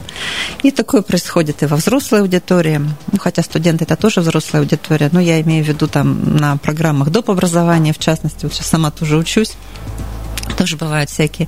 И 0.63 0.71
такое 0.71 1.01
происходит 1.01 1.63
и 1.63 1.65
во 1.65 1.77
взрослой 1.77 2.21
аудитории, 2.21 2.77
ну, 2.77 3.19
хотя 3.19 3.41
студенты 3.43 3.85
это 3.85 3.95
тоже 3.95 4.21
взрослая 4.21 4.61
аудитория, 4.61 5.09
но 5.11 5.19
я 5.19 5.41
имею 5.41 5.63
в 5.63 5.67
виду 5.67 5.87
там 5.87 6.37
на 6.37 6.57
программах 6.57 7.09
доп. 7.09 7.29
образования, 7.29 7.93
в 7.93 7.99
частности, 7.99 8.45
вот 8.45 8.53
сейчас 8.53 8.67
сама 8.67 8.91
тоже 8.91 9.17
учусь, 9.17 9.53
тоже 10.57 10.77
бывают 10.77 11.09
всякие 11.09 11.47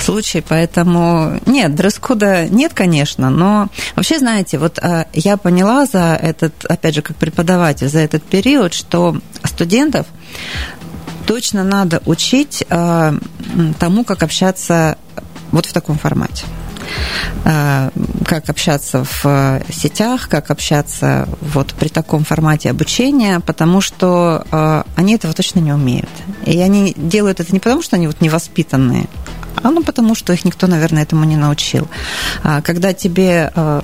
случаи, 0.00 0.44
поэтому 0.46 1.40
нет, 1.46 1.74
дресс-кода 1.74 2.46
нет, 2.48 2.72
конечно, 2.74 3.30
но 3.30 3.68
вообще, 3.96 4.18
знаете, 4.18 4.58
вот 4.58 4.78
а, 4.78 5.06
я 5.12 5.36
поняла 5.36 5.86
за 5.86 6.18
этот, 6.20 6.64
опять 6.66 6.94
же, 6.94 7.02
как 7.02 7.16
преподаватель, 7.16 7.88
за 7.88 8.00
этот 8.00 8.22
период, 8.22 8.74
что 8.74 9.16
студентов 9.44 10.06
точно 11.26 11.64
надо 11.64 12.02
учить 12.06 12.64
э, 12.68 13.18
тому, 13.78 14.04
как 14.04 14.22
общаться 14.22 14.98
вот 15.52 15.66
в 15.66 15.72
таком 15.72 15.98
формате. 15.98 16.44
э, 17.44 17.90
как 18.26 18.48
общаться 18.48 19.04
в 19.04 19.62
сетях, 19.70 20.28
как 20.28 20.50
общаться 20.50 21.28
вот 21.40 21.74
при 21.74 21.88
таком 21.88 22.24
формате 22.24 22.70
обучения, 22.70 23.40
потому 23.40 23.80
что 23.80 24.44
э, 24.50 24.82
они 24.96 25.14
этого 25.14 25.34
точно 25.34 25.60
не 25.60 25.72
умеют. 25.72 26.10
И 26.46 26.58
они 26.60 26.94
делают 26.96 27.40
это 27.40 27.52
не 27.52 27.60
потому, 27.60 27.82
что 27.82 27.96
они 27.96 28.06
вот 28.06 28.20
невоспитанные, 28.20 29.06
а 29.62 29.70
ну 29.70 29.82
потому 29.82 30.14
что 30.14 30.32
их 30.32 30.44
никто, 30.44 30.66
наверное, 30.66 31.02
этому 31.02 31.24
не 31.24 31.36
научил. 31.36 31.88
А 32.42 32.62
когда 32.62 32.92
тебе 32.92 33.52
э, 33.54 33.82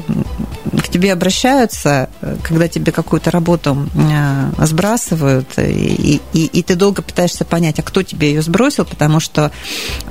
к 0.83 0.88
тебе 0.88 1.12
обращаются, 1.12 2.09
когда 2.42 2.68
тебе 2.68 2.92
какую-то 2.92 3.30
работу 3.30 3.88
э, 3.94 4.64
сбрасывают, 4.66 5.48
и, 5.59 6.20
и, 6.33 6.44
и 6.46 6.62
ты 6.62 6.74
долго 6.74 7.02
пытаешься 7.02 7.44
понять, 7.44 7.78
а 7.78 7.83
кто 7.83 8.02
тебе 8.02 8.28
ее 8.28 8.42
сбросил, 8.42 8.85
потому 8.85 9.20
что 9.20 9.52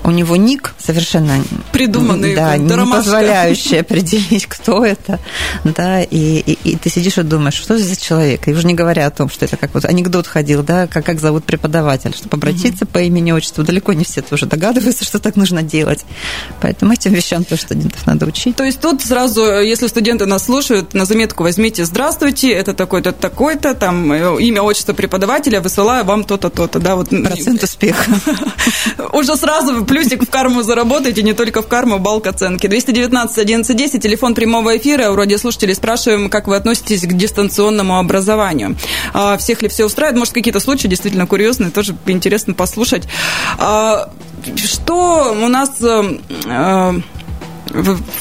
у 0.03 0.11
него 0.11 0.35
ник 0.35 0.73
совершенно 0.77 1.43
придуманный, 1.71 2.35
да, 2.35 2.57
не 2.57 2.69
позволяющий 2.69 3.77
определить, 3.77 4.45
кто 4.45 4.85
это, 4.85 5.19
да, 5.63 6.01
и, 6.01 6.39
и, 6.39 6.57
и 6.63 6.75
ты 6.75 6.89
сидишь 6.89 7.17
и 7.17 7.23
думаешь, 7.23 7.55
что 7.55 7.77
за 7.77 7.99
человек, 7.99 8.47
и 8.47 8.53
уже 8.53 8.65
не 8.65 8.73
говоря 8.73 9.07
о 9.07 9.11
том, 9.11 9.29
что 9.29 9.45
это 9.45 9.57
как 9.57 9.73
вот 9.73 9.85
анекдот 9.85 10.27
ходил, 10.27 10.63
да, 10.63 10.87
как, 10.87 11.05
как 11.05 11.19
зовут 11.19 11.43
преподаватель, 11.43 12.13
чтобы 12.15 12.37
обратиться 12.37 12.85
угу. 12.85 12.93
по 12.93 12.99
имени, 12.99 13.31
отчеству, 13.31 13.63
далеко 13.63 13.93
не 13.93 14.03
все 14.03 14.21
тоже 14.21 14.45
догадываются, 14.45 15.05
что 15.05 15.19
так 15.19 15.35
нужно 15.35 15.48
делать, 15.63 16.05
поэтому 16.61 16.93
этим 16.93 17.13
вещам 17.13 17.43
тоже 17.43 17.63
студентов 17.63 18.05
надо 18.05 18.25
учить. 18.25 18.55
То 18.55 18.63
есть 18.63 18.79
тут 18.79 19.01
сразу, 19.01 19.43
если 19.43 19.87
студенты 19.87 20.25
нас 20.25 20.45
слушают, 20.45 20.93
на 20.93 21.05
заметку 21.05 21.43
возьмите 21.43 21.85
«Здравствуйте, 21.85 22.51
это 22.51 22.73
такой-то, 22.73 23.11
такой-то, 23.11 23.73
там 23.73 24.11
э, 24.11 24.41
имя, 24.41 24.61
отчество 24.61 24.93
преподавателя, 24.93 25.61
высылаю 25.61 26.05
вам 26.05 26.23
то-то, 26.23 26.49
то-то». 26.49 26.79
Да, 26.79 26.95
вот. 26.95 27.09
Процент 27.09 27.63
успеха. 27.63 28.11
Уже 29.13 29.35
сразу 29.35 29.85
плюсик 29.85 30.23
в 30.23 30.29
карму 30.29 30.63
заработаете, 30.63 31.23
не 31.23 31.33
только 31.33 31.61
в 31.61 31.67
карму, 31.67 31.99
балк 31.99 32.27
оценки. 32.27 32.67
219 32.67 33.37
11 33.37 33.75
10, 33.75 34.01
телефон 34.01 34.35
прямого 34.35 34.77
эфира. 34.77 35.11
У 35.11 35.15
радиослушателей 35.15 35.75
спрашиваем, 35.75 36.29
как 36.29 36.47
вы 36.47 36.55
относитесь 36.55 37.01
к 37.01 37.13
дистанционному 37.13 37.97
образованию. 37.97 38.75
А, 39.13 39.37
всех 39.37 39.61
ли 39.61 39.69
все 39.69 39.85
устраивает? 39.85 40.19
Может, 40.19 40.33
какие-то 40.33 40.59
случаи 40.59 40.87
действительно 40.87 41.27
курьезные, 41.27 41.71
тоже 41.71 41.95
интересно 42.07 42.53
послушать. 42.53 43.03
Что 44.55 45.35
у 45.41 45.47
нас 45.47 45.71
э, 45.81 46.17
э, 46.45 46.93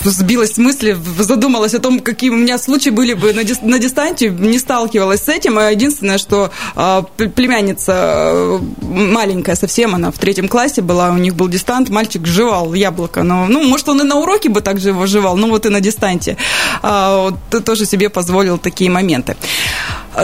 сбилась 0.04 0.58
мысли, 0.58 0.96
задумалась 1.18 1.74
о 1.74 1.78
том, 1.78 2.00
какие 2.00 2.30
у 2.30 2.36
меня 2.36 2.58
случаи 2.58 2.90
были 2.90 3.14
бы 3.14 3.32
на, 3.32 3.44
дис, 3.44 3.60
на 3.62 3.78
дистанте, 3.78 4.28
не 4.30 4.58
сталкивалась 4.58 5.22
с 5.22 5.28
этим. 5.28 5.58
Единственное, 5.58 6.18
что 6.18 6.50
а, 6.74 7.02
племянница 7.02 7.92
э, 7.94 8.58
маленькая 8.82 9.56
совсем, 9.56 9.94
она 9.94 10.10
в 10.10 10.18
третьем 10.18 10.48
классе 10.48 10.82
была, 10.82 11.10
у 11.10 11.16
них 11.16 11.34
был 11.34 11.48
дистант, 11.48 11.88
мальчик 11.88 12.26
жевал 12.26 12.74
яблоко. 12.74 13.22
Но, 13.22 13.46
ну, 13.46 13.66
может, 13.66 13.88
он 13.88 14.00
и 14.00 14.04
на 14.04 14.16
уроке 14.16 14.48
бы 14.48 14.60
так 14.60 14.78
же 14.78 14.90
его 14.90 15.06
жевал, 15.06 15.36
но 15.36 15.46
вот 15.48 15.66
и 15.66 15.68
на 15.68 15.80
дистанте. 15.80 16.36
А, 16.82 17.30
вот, 17.30 17.64
тоже 17.64 17.86
себе 17.86 18.08
позволил 18.10 18.58
такие 18.58 18.90
моменты. 18.90 19.36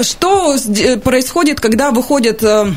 Что 0.02 0.56
происходит, 1.02 1.60
когда 1.60 1.90
выходит 1.90 2.42
э, 2.42 2.54
Э, 2.64 2.72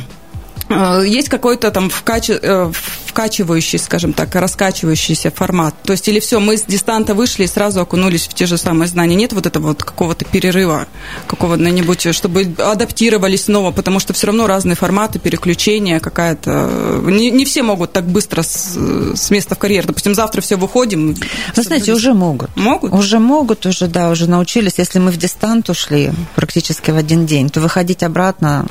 есть 0.70 1.30
какой-то 1.30 1.72
там 1.72 1.90
вкачи, 1.90 2.34
э, 2.42 2.72
вкачивающий, 3.06 3.80
скажем 3.80 4.14
так, 4.14 4.36
раскачивающийся 4.36 5.32
формат. 5.32 5.74
То 5.84 5.94
есть 5.94 6.08
или 6.08 6.20
все, 6.20 6.40
мы 6.40 6.58
с 6.58 6.64
дистанта 6.64 7.16
вышли 7.16 7.46
и 7.46 7.48
сразу 7.48 7.82
окунулись 7.82 8.28
в 8.28 8.34
те 8.34 8.46
же 8.46 8.58
самые 8.58 8.88
знания. 8.88 9.16
Нет 9.16 9.34
вот 9.34 9.46
этого 9.46 9.70
вот 9.70 9.84
какого-то 9.84 10.26
перерыва, 10.26 10.88
какого-нибудь, 11.26 12.14
чтобы 12.14 12.54
адаптировались 12.60 13.46
снова, 13.46 13.72
потому 13.72 14.00
что 14.00 14.14
все 14.14 14.28
равно 14.28 14.46
разные 14.46 14.76
форматы, 14.76 15.20
переключения 15.20 16.00
какая-то... 16.00 17.02
Не, 17.06 17.32
не 17.32 17.46
все 17.46 17.64
могут 17.64 17.94
так 17.94 18.06
быстро 18.06 18.44
с, 18.44 18.78
с 19.16 19.30
места 19.32 19.56
в 19.56 19.58
карьер. 19.58 19.88
Допустим, 19.88 20.14
завтра 20.14 20.42
все 20.42 20.58
выходим. 20.58 21.16
Вы 21.56 21.64
знаете, 21.64 21.94
уже 21.94 22.14
могут. 22.14 22.56
Могут? 22.56 22.94
Уже 22.94 23.20
могут, 23.20 23.66
уже, 23.66 23.88
да, 23.88 24.10
уже 24.10 24.30
научились. 24.30 24.74
Если 24.78 25.00
мы 25.00 25.12
в 25.12 25.18
дистант 25.18 25.70
ушли 25.70 26.12
практически 26.36 26.92
в 26.92 26.98
один 26.98 27.26
день, 27.26 27.50
то 27.50 27.62
выходить 27.62 28.04
обратно 28.04 28.68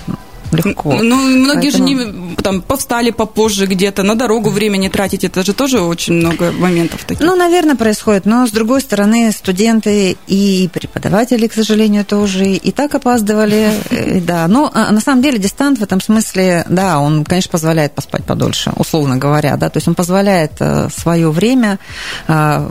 легко. 0.53 0.95
Ну, 0.95 1.17
многие 1.17 1.71
Поэтому... 1.71 1.89
же 1.89 1.95
не 1.95 2.37
там 2.37 2.63
повстали 2.63 3.11
попозже 3.11 3.67
где-то, 3.67 4.03
на 4.03 4.15
дорогу 4.15 4.51
времени 4.51 4.89
тратить, 4.89 5.25
это 5.25 5.45
же 5.45 5.53
тоже 5.53 5.81
очень 5.81 6.15
много 6.15 6.53
моментов 6.53 7.05
таких. 7.05 7.25
Ну, 7.25 7.35
наверное, 7.35 7.77
происходит, 7.77 8.27
но 8.27 8.47
с 8.47 8.51
другой 8.51 8.81
стороны, 8.81 9.33
студенты 9.33 10.17
и 10.27 10.69
преподаватели, 10.73 11.47
к 11.47 11.55
сожалению, 11.55 12.05
тоже 12.05 12.45
и 12.47 12.71
так 12.71 12.95
опаздывали, 12.95 13.73
э, 13.91 14.21
да. 14.27 14.47
Но 14.49 14.71
а, 14.73 14.93
на 14.93 15.01
самом 15.01 15.23
деле 15.23 15.39
дистант 15.39 15.79
в 15.79 15.83
этом 15.83 16.01
смысле, 16.01 16.65
да, 16.69 17.01
он, 17.01 17.25
конечно, 17.25 17.51
позволяет 17.51 17.95
поспать 17.95 18.25
подольше, 18.25 18.73
условно 18.77 19.17
говоря, 19.17 19.57
да, 19.57 19.69
то 19.69 19.79
есть 19.79 19.89
он 19.89 19.95
позволяет 19.95 20.53
э, 20.61 20.89
свое 20.95 21.31
время 21.31 21.79
э, 22.29 22.71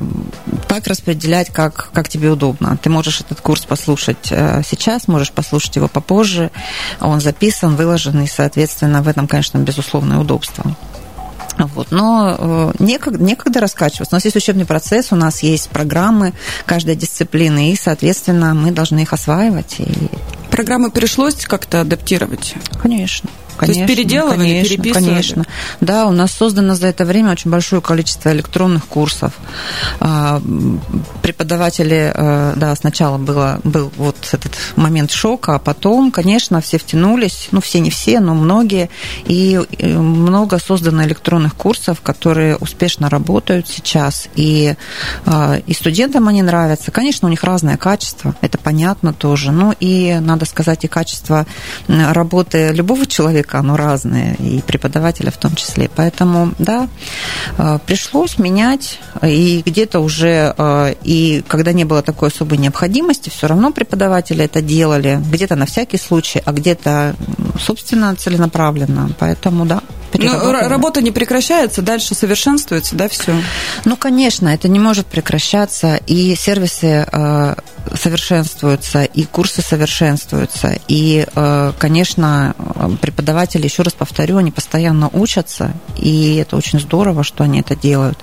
так 0.68 0.88
распределять, 0.88 1.50
как, 1.50 1.90
как 1.94 2.10
тебе 2.10 2.30
удобно. 2.30 2.78
Ты 2.82 2.90
можешь 2.90 3.22
этот 3.22 3.42
курс 3.42 3.66
послушать 3.66 4.18
сейчас, 4.26 5.08
можешь 5.08 5.32
послушать 5.32 5.76
его 5.76 5.88
попозже, 5.88 6.52
он 7.00 7.20
записан 7.20 7.65
он 7.66 7.76
выложен, 7.76 8.22
и, 8.22 8.28
соответственно, 8.28 9.02
в 9.02 9.08
этом, 9.08 9.28
конечно, 9.28 9.58
безусловное 9.58 10.20
удобство. 10.20 10.76
Вот. 11.58 11.92
Но 11.92 12.36
э, 12.38 12.74
некогда, 12.80 13.24
некогда 13.24 13.60
раскачиваться. 13.62 14.14
У 14.14 14.18
нас 14.18 14.26
есть 14.26 14.36
учебный 14.36 14.66
процесс, 14.66 15.12
у 15.12 15.16
нас 15.16 15.42
есть 15.42 15.70
программы 15.70 16.34
каждой 16.66 16.96
дисциплины, 16.96 17.72
и, 17.72 17.78
соответственно, 17.78 18.54
мы 18.54 18.72
должны 18.72 19.02
их 19.02 19.14
осваивать. 19.14 19.76
И... 19.80 19.88
Программы 20.52 20.92
пришлось 20.92 21.46
как-то 21.46 21.82
адаптировать? 21.82 22.56
Конечно. 22.82 23.30
Конечно, 23.58 23.86
То 23.86 23.92
есть 23.92 23.98
переделывали, 23.98 24.38
конечно, 24.38 24.70
переписывали? 24.70 25.06
Конечно. 25.06 25.46
Да, 25.82 26.08
у 26.08 26.12
нас 26.12 26.32
создано 26.32 26.76
за 26.76 26.88
это 26.88 27.06
время 27.06 27.32
очень 27.32 27.52
большое 27.52 27.82
количество 27.82 28.32
электронных 28.32 28.86
курсов. 28.86 29.34
А, 30.00 30.42
преподаватели, 31.22 32.12
э, 32.14 32.54
да, 32.56 32.76
сначала 32.76 33.18
было, 33.18 33.60
был 33.64 33.92
вот 33.98 34.18
этот 34.32 34.52
момент 34.76 35.12
шока, 35.12 35.56
а 35.56 35.60
потом, 35.60 36.12
конечно, 36.12 36.62
все 36.62 36.78
втянулись, 36.78 37.48
ну, 37.52 37.62
все 37.62 37.80
не 37.80 37.90
все, 37.90 38.20
но 38.20 38.34
многие, 38.34 38.90
и 39.26 39.62
много 39.82 40.60
создано 40.60 41.04
электронных 41.04 41.56
курсов, 41.56 42.02
которые 42.02 42.58
успешно 42.58 43.10
работают 43.10 43.68
сейчас, 43.68 44.28
и, 44.36 44.76
а, 45.26 45.60
и 45.66 45.74
студентам 45.74 46.28
они 46.28 46.42
нравятся. 46.42 46.92
Конечно, 46.92 47.28
у 47.28 47.32
них 47.32 47.44
разное 47.44 47.78
качество, 47.78 48.36
это 48.42 48.58
понятно 48.58 49.14
тоже, 49.14 49.52
ну, 49.52 49.74
и, 49.80 50.18
надо 50.20 50.46
сказать, 50.46 50.84
и 50.84 50.88
качество 50.88 51.46
работы 51.88 52.70
любого 52.70 53.06
человека, 53.06 53.45
языка, 53.46 53.60
оно 53.60 53.78
разное, 53.78 54.34
и 54.36 54.62
преподавателя 54.62 55.32
в 55.32 55.38
том 55.38 55.56
числе. 55.56 55.90
Поэтому, 55.96 56.54
да, 56.60 56.88
э, 57.58 57.80
пришлось 57.86 58.38
менять, 58.40 59.00
и 59.24 59.62
где-то 59.66 60.00
уже, 60.00 60.54
э, 60.58 60.96
и 61.04 61.44
когда 61.48 61.74
не 61.74 61.86
было 61.86 62.02
такой 62.02 62.30
особой 62.30 62.58
необходимости, 62.58 63.30
все 63.30 63.48
равно 63.48 63.72
преподаватели 63.72 64.44
это 64.44 64.62
делали, 64.62 65.22
где-то 65.32 65.56
на 65.56 65.66
всякий 65.66 65.98
случай, 65.98 66.42
а 66.46 66.52
где-то, 66.52 67.16
собственно, 67.60 68.16
целенаправленно. 68.16 69.12
Поэтому, 69.20 69.66
да, 69.66 69.82
но 70.18 70.52
работа 70.52 71.02
не 71.02 71.12
прекращается, 71.12 71.82
дальше 71.82 72.16
совершенствуется, 72.16 72.96
да, 72.96 73.08
все? 73.08 73.34
Ну, 73.86 73.96
конечно, 73.98 74.50
это 74.50 74.68
не 74.68 74.80
может 74.80 75.06
прекращаться, 75.06 76.00
и 76.08 76.36
сервисы 76.36 77.08
э, 77.12 77.56
совершенствуются, 77.94 79.04
и 79.04 79.24
курсы 79.24 79.62
совершенствуются, 79.62 80.78
и, 80.88 81.26
э, 81.34 81.74
конечно, 81.78 82.56
преподаватели, 83.02 83.64
еще 83.64 83.84
раз 83.84 83.94
повторю, 83.94 84.38
они 84.38 84.52
постоянно 84.52 85.10
учатся, 85.14 85.74
и 85.98 86.36
это 86.36 86.56
очень 86.56 86.80
здорово, 86.80 87.24
что 87.24 87.44
они 87.44 87.60
это 87.60 87.76
делают. 87.76 88.18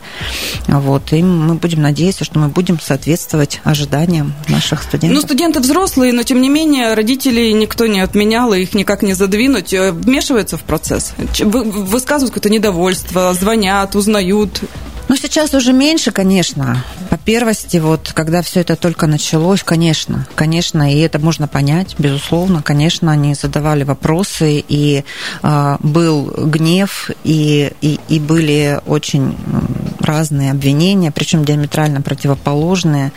Вот, 0.66 1.12
и 1.12 1.22
мы 1.22 1.54
будем 1.54 1.82
надеяться, 1.82 2.24
что 2.24 2.38
мы 2.38 2.48
будем 2.48 2.80
соответствовать 2.80 3.60
ожиданиям 3.64 4.34
наших 4.48 4.82
студентов. 4.82 5.16
Ну, 5.16 5.20
студенты 5.20 5.60
взрослые, 5.60 6.12
но, 6.12 6.22
тем 6.22 6.40
не 6.40 6.48
менее, 6.48 6.94
родителей 6.94 7.52
никто 7.52 7.86
не 7.86 8.00
отменял, 8.00 8.52
и 8.52 8.60
их 8.62 8.74
никак 8.74 9.02
не 9.02 9.14
задвинуть, 9.14 9.72
э, 9.72 9.92
вмешиваются 9.92 10.56
в 10.56 10.62
процесс. 10.62 11.12
Вы, 11.38 11.64
высказывают 11.82 12.34
какое-то 12.34 12.50
недовольство, 12.50 13.34
звонят, 13.34 13.94
узнают. 13.96 14.60
Ну, 15.08 15.16
сейчас 15.16 15.52
уже 15.52 15.72
меньше, 15.72 16.10
конечно. 16.10 16.84
По 17.10 17.18
первости, 17.18 17.76
вот, 17.76 18.12
когда 18.14 18.40
все 18.40 18.60
это 18.60 18.76
только 18.76 19.06
началось, 19.06 19.62
конечно, 19.62 20.26
конечно, 20.34 20.90
и 20.90 21.00
это 21.00 21.18
можно 21.18 21.46
понять, 21.46 21.96
безусловно, 21.98 22.62
конечно, 22.62 23.12
они 23.12 23.34
задавали 23.34 23.84
вопросы, 23.84 24.64
и 24.66 25.04
э, 25.42 25.76
был 25.80 26.32
гнев, 26.46 27.10
и, 27.24 27.72
и, 27.82 28.00
и 28.08 28.18
были 28.18 28.80
очень 28.86 29.36
разные 30.00 30.50
обвинения, 30.50 31.10
причем 31.10 31.44
диаметрально 31.44 32.00
противоположные 32.00 33.12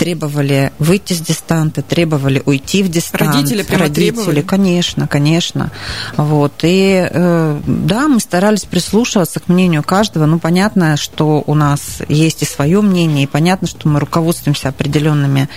требовали 0.00 0.72
выйти 0.78 1.12
с 1.12 1.20
дистанта, 1.20 1.82
требовали 1.82 2.42
уйти 2.46 2.82
в 2.82 2.88
дистант. 2.88 3.34
Родители 3.34 3.62
прямо 3.62 3.82
Родители, 3.82 4.10
требовали? 4.12 4.40
конечно, 4.40 5.06
конечно. 5.06 5.70
Вот. 6.16 6.54
И 6.62 7.06
э, 7.10 7.60
да, 7.66 8.08
мы 8.08 8.18
старались 8.20 8.64
прислушиваться 8.64 9.40
к 9.40 9.48
мнению 9.48 9.82
каждого. 9.82 10.24
Ну, 10.24 10.38
понятно, 10.38 10.96
что 10.96 11.44
у 11.46 11.54
нас 11.54 11.98
есть 12.08 12.40
и 12.40 12.46
свое 12.46 12.80
мнение, 12.80 13.24
и 13.24 13.26
понятно, 13.26 13.68
что 13.68 13.90
мы 13.90 14.00
руководствуемся 14.00 14.70
определенными 14.70 15.50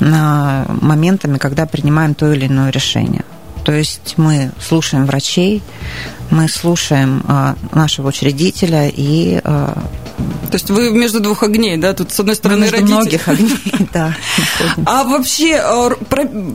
э, 0.00 0.64
моментами, 0.80 1.38
когда 1.38 1.64
принимаем 1.64 2.14
то 2.14 2.32
или 2.32 2.48
иное 2.48 2.70
решение. 2.70 3.24
То 3.64 3.70
есть 3.70 4.14
мы 4.16 4.50
слушаем 4.60 5.06
врачей, 5.06 5.62
мы 6.30 6.48
слушаем 6.48 7.24
э, 7.28 7.54
нашего 7.70 8.08
учредителя 8.08 8.88
и 8.88 9.40
э, 9.42 9.74
То 10.50 10.56
есть 10.56 10.70
вы 10.70 10.90
между 10.90 11.20
двух 11.20 11.42
огней, 11.42 11.76
да? 11.76 11.94
Тут, 11.94 12.12
с 12.12 12.20
одной 12.20 12.36
стороны, 12.36 12.62
между 12.62 12.76
родители. 12.76 12.94
многих 12.94 13.28
огней, 13.28 13.88
да. 13.92 14.16
А 14.86 15.04
вообще 15.04 15.60
э, 15.60 15.90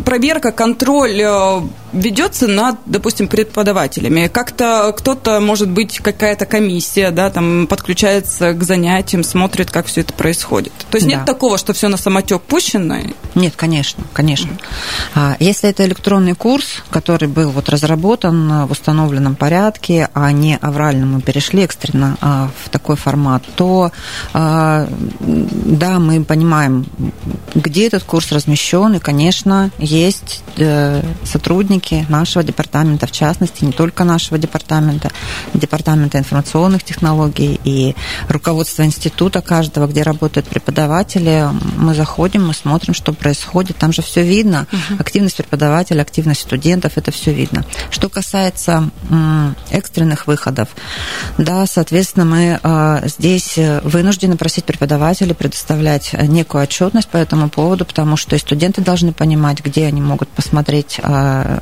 проверка, 0.05 0.51
контроль 0.51 1.19
э, 1.21 1.61
ведется 1.93 2.47
над, 2.47 2.77
допустим, 2.85 3.27
преподавателями? 3.27 4.27
Как-то 4.27 4.93
кто-то, 4.97 5.39
может 5.39 5.69
быть, 5.69 5.99
какая-то 5.99 6.45
комиссия, 6.45 7.11
да, 7.11 7.29
там 7.29 7.67
подключается 7.67 8.53
к 8.53 8.63
занятиям, 8.63 9.23
смотрит, 9.23 9.71
как 9.71 9.85
все 9.87 10.01
это 10.01 10.13
происходит. 10.13 10.73
То 10.89 10.97
есть 10.97 11.07
да. 11.07 11.15
нет 11.15 11.25
такого, 11.25 11.57
что 11.57 11.73
все 11.73 11.87
на 11.87 11.97
самотек 11.97 12.41
пущено? 12.41 12.97
Нет, 13.35 13.53
конечно, 13.55 14.03
конечно. 14.13 14.51
Mm-hmm. 15.15 15.37
Если 15.39 15.69
это 15.69 15.85
электронный 15.85 16.35
курс, 16.35 16.83
который 16.89 17.27
был 17.27 17.51
вот 17.51 17.69
разработан 17.69 18.65
в 18.67 18.71
установленном 18.71 19.35
порядке, 19.35 20.09
а 20.13 20.31
не 20.31 20.57
аврально 20.57 21.05
мы 21.05 21.21
перешли 21.21 21.63
экстренно 21.63 22.17
а, 22.21 22.49
в 22.63 22.69
такой 22.69 22.95
формат, 22.95 23.43
то 23.55 23.91
а, 24.33 24.87
да, 25.19 25.99
мы 25.99 26.23
понимаем, 26.23 26.85
где 27.55 27.87
этот 27.87 28.03
курс 28.03 28.31
размещен, 28.31 28.95
и, 28.95 28.99
конечно, 28.99 29.71
есть 29.77 30.43
э, 30.57 31.03
сотрудники 31.79 32.05
нашего 32.09 32.43
департамента, 32.43 33.07
в 33.07 33.11
частности, 33.11 33.63
не 33.63 33.71
только 33.71 34.03
нашего 34.03 34.37
департамента, 34.37 35.11
департамента 35.53 36.17
информационных 36.17 36.83
технологий 36.83 37.59
и 37.63 37.95
руководство 38.27 38.83
института 38.83 39.41
каждого, 39.41 39.87
где 39.87 40.03
работают 40.03 40.47
преподаватели. 40.47 41.47
Мы 41.77 41.93
заходим, 41.93 42.47
мы 42.47 42.53
смотрим, 42.53 42.93
что 42.93 43.13
происходит. 43.13 43.77
Там 43.77 43.91
же 43.93 44.01
все 44.01 44.23
видно. 44.23 44.67
Угу. 44.71 44.99
Активность 44.99 45.37
преподавателя, 45.37 46.01
активность 46.01 46.41
студентов, 46.41 46.93
это 46.95 47.11
все 47.11 47.33
видно. 47.33 47.65
Что 47.89 48.09
касается 48.09 48.89
экстренных 49.71 50.27
выходов, 50.27 50.69
да, 51.37 51.65
соответственно, 51.65 52.25
мы 52.25 52.59
а, 52.63 53.01
здесь 53.05 53.57
вынуждены 53.83 54.35
просить 54.35 54.65
преподавателей 54.65 55.33
предоставлять 55.33 56.13
некую 56.13 56.63
отчетность 56.63 57.09
по 57.09 57.17
этому 57.17 57.49
поводу, 57.49 57.85
потому 57.85 58.17
что 58.17 58.35
и 58.35 58.39
студенты 58.39 58.81
должны 58.81 59.13
понимать, 59.13 59.63
где 59.63 59.85
они 59.85 60.01
могут 60.01 60.29
посмотреть 60.29 60.99
а, 61.03 61.61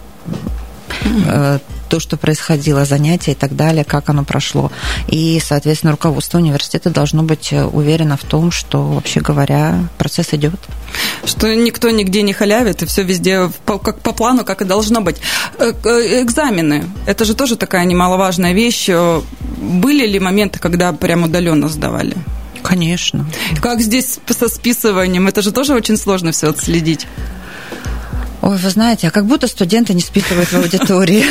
то, 1.89 1.99
что 1.99 2.17
происходило, 2.17 2.85
занятия 2.85 3.31
и 3.31 3.35
так 3.35 3.55
далее, 3.55 3.83
как 3.83 4.09
оно 4.09 4.23
прошло. 4.23 4.71
И, 5.07 5.41
соответственно, 5.43 5.91
руководство 5.91 6.37
университета 6.37 6.89
должно 6.89 7.23
быть 7.23 7.53
уверено 7.53 8.17
в 8.17 8.23
том, 8.23 8.51
что, 8.51 8.83
вообще 8.83 9.21
говоря, 9.21 9.87
процесс 9.97 10.33
идет. 10.33 10.59
Что 11.23 11.53
никто 11.55 11.89
нигде 11.89 12.21
не 12.21 12.33
халявит, 12.33 12.83
и 12.83 12.85
все 12.85 13.03
везде 13.03 13.49
по, 13.65 13.77
как 13.77 13.99
по 13.99 14.11
плану, 14.11 14.43
как 14.43 14.61
и 14.61 14.65
должно 14.65 15.01
быть. 15.01 15.17
Э, 15.59 15.71
экзамены. 16.21 16.89
Это 17.05 17.25
же 17.25 17.35
тоже 17.35 17.55
такая 17.55 17.85
немаловажная 17.85 18.53
вещь. 18.53 18.89
Были 19.57 20.05
ли 20.05 20.19
моменты, 20.19 20.59
когда 20.59 20.91
прям 20.93 21.23
удаленно 21.23 21.69
сдавали? 21.69 22.17
Конечно. 22.63 23.25
Как 23.61 23.81
здесь 23.81 24.19
со 24.27 24.49
списыванием? 24.49 25.27
Это 25.27 25.41
же 25.41 25.51
тоже 25.51 25.73
очень 25.73 25.97
сложно 25.97 26.31
все 26.31 26.49
отследить. 26.49 27.07
Ой, 28.41 28.57
вы 28.57 28.69
знаете, 28.69 29.07
а 29.07 29.11
как 29.11 29.25
будто 29.25 29.47
студенты 29.47 29.93
не 29.93 30.01
списывают 30.01 30.49
в 30.49 30.57
аудитории. 30.57 31.23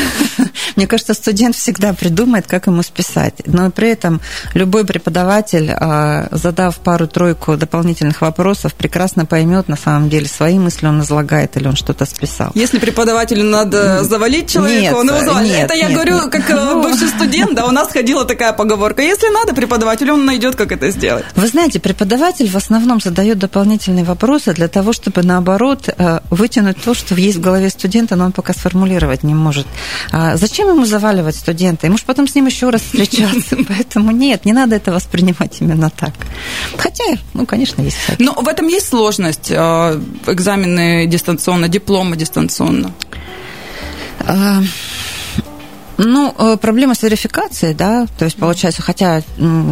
Мне 0.76 0.86
кажется, 0.86 1.14
студент 1.14 1.56
всегда 1.56 1.92
придумает, 1.92 2.46
как 2.46 2.66
ему 2.66 2.82
списать. 2.82 3.34
Но 3.46 3.70
при 3.70 3.88
этом 3.90 4.20
любой 4.54 4.84
преподаватель, 4.84 5.70
а, 5.70 6.28
задав 6.30 6.76
пару-тройку 6.78 7.56
дополнительных 7.56 8.20
вопросов, 8.20 8.74
прекрасно 8.74 9.26
поймет, 9.26 9.68
на 9.68 9.76
самом 9.76 10.08
деле, 10.08 10.28
свои 10.28 10.58
мысли 10.58 10.86
он 10.86 11.00
излагает 11.00 11.56
или 11.56 11.66
он 11.66 11.76
что-то 11.76 12.04
списал. 12.04 12.52
Если 12.54 12.78
преподавателю 12.78 13.44
надо 13.44 14.04
завалить 14.04 14.50
человека, 14.50 14.80
нет, 14.80 14.94
он 14.94 15.08
его 15.08 15.18
завалит. 15.18 15.48
Нет, 15.48 15.64
Это 15.64 15.74
я 15.74 15.88
нет, 15.88 15.94
говорю, 15.94 16.14
нет. 16.22 16.30
как 16.30 16.50
э, 16.50 16.82
бывший 16.82 17.08
студент, 17.08 17.54
да, 17.54 17.66
у 17.66 17.70
нас 17.70 17.88
ходила 17.88 18.24
такая 18.24 18.52
поговорка. 18.52 19.02
Если 19.02 19.28
надо 19.28 19.54
преподавателю, 19.54 20.14
он 20.14 20.26
найдет, 20.26 20.56
как 20.56 20.72
это 20.72 20.90
сделать. 20.90 21.24
Вы 21.34 21.46
знаете, 21.46 21.80
преподаватель 21.80 22.48
в 22.48 22.56
основном 22.56 23.00
задает 23.00 23.38
дополнительные 23.38 24.04
вопросы 24.04 24.52
для 24.52 24.68
того, 24.68 24.92
чтобы, 24.92 25.22
наоборот, 25.22 25.88
э, 25.88 26.20
вытянуть 26.30 26.82
то, 26.82 26.94
что 26.94 27.14
есть 27.14 27.38
в 27.38 27.40
голове 27.40 27.70
студента, 27.70 28.16
но 28.16 28.26
он 28.26 28.32
пока 28.32 28.52
сформулировать 28.52 29.22
не 29.22 29.34
может. 29.34 29.66
А 30.12 30.36
зачем 30.66 30.76
ему 30.76 30.86
заваливать 30.86 31.36
студента? 31.36 31.86
Ему 31.86 31.96
же 31.96 32.04
потом 32.06 32.26
с 32.26 32.34
ним 32.34 32.46
еще 32.46 32.70
раз 32.70 32.82
встречаться. 32.82 33.56
Поэтому 33.68 34.10
нет, 34.10 34.44
не 34.44 34.52
надо 34.52 34.76
это 34.76 34.92
воспринимать 34.92 35.60
именно 35.60 35.90
так. 35.90 36.12
Хотя, 36.76 37.04
ну, 37.34 37.46
конечно, 37.46 37.82
есть. 37.82 37.96
Но 38.18 38.32
в 38.32 38.48
этом 38.48 38.66
есть 38.68 38.88
сложность. 38.88 39.52
А, 39.54 40.00
экзамены 40.26 41.06
дистанционно, 41.06 41.68
дипломы 41.68 42.16
дистанционно. 42.16 42.92
Ну, 45.98 46.34
э, 46.36 46.56
проблема 46.60 46.94
с 46.94 47.02
верификацией, 47.02 47.74
да, 47.74 48.06
то 48.18 48.24
есть 48.24 48.36
получается, 48.36 48.82
хотя 48.82 49.22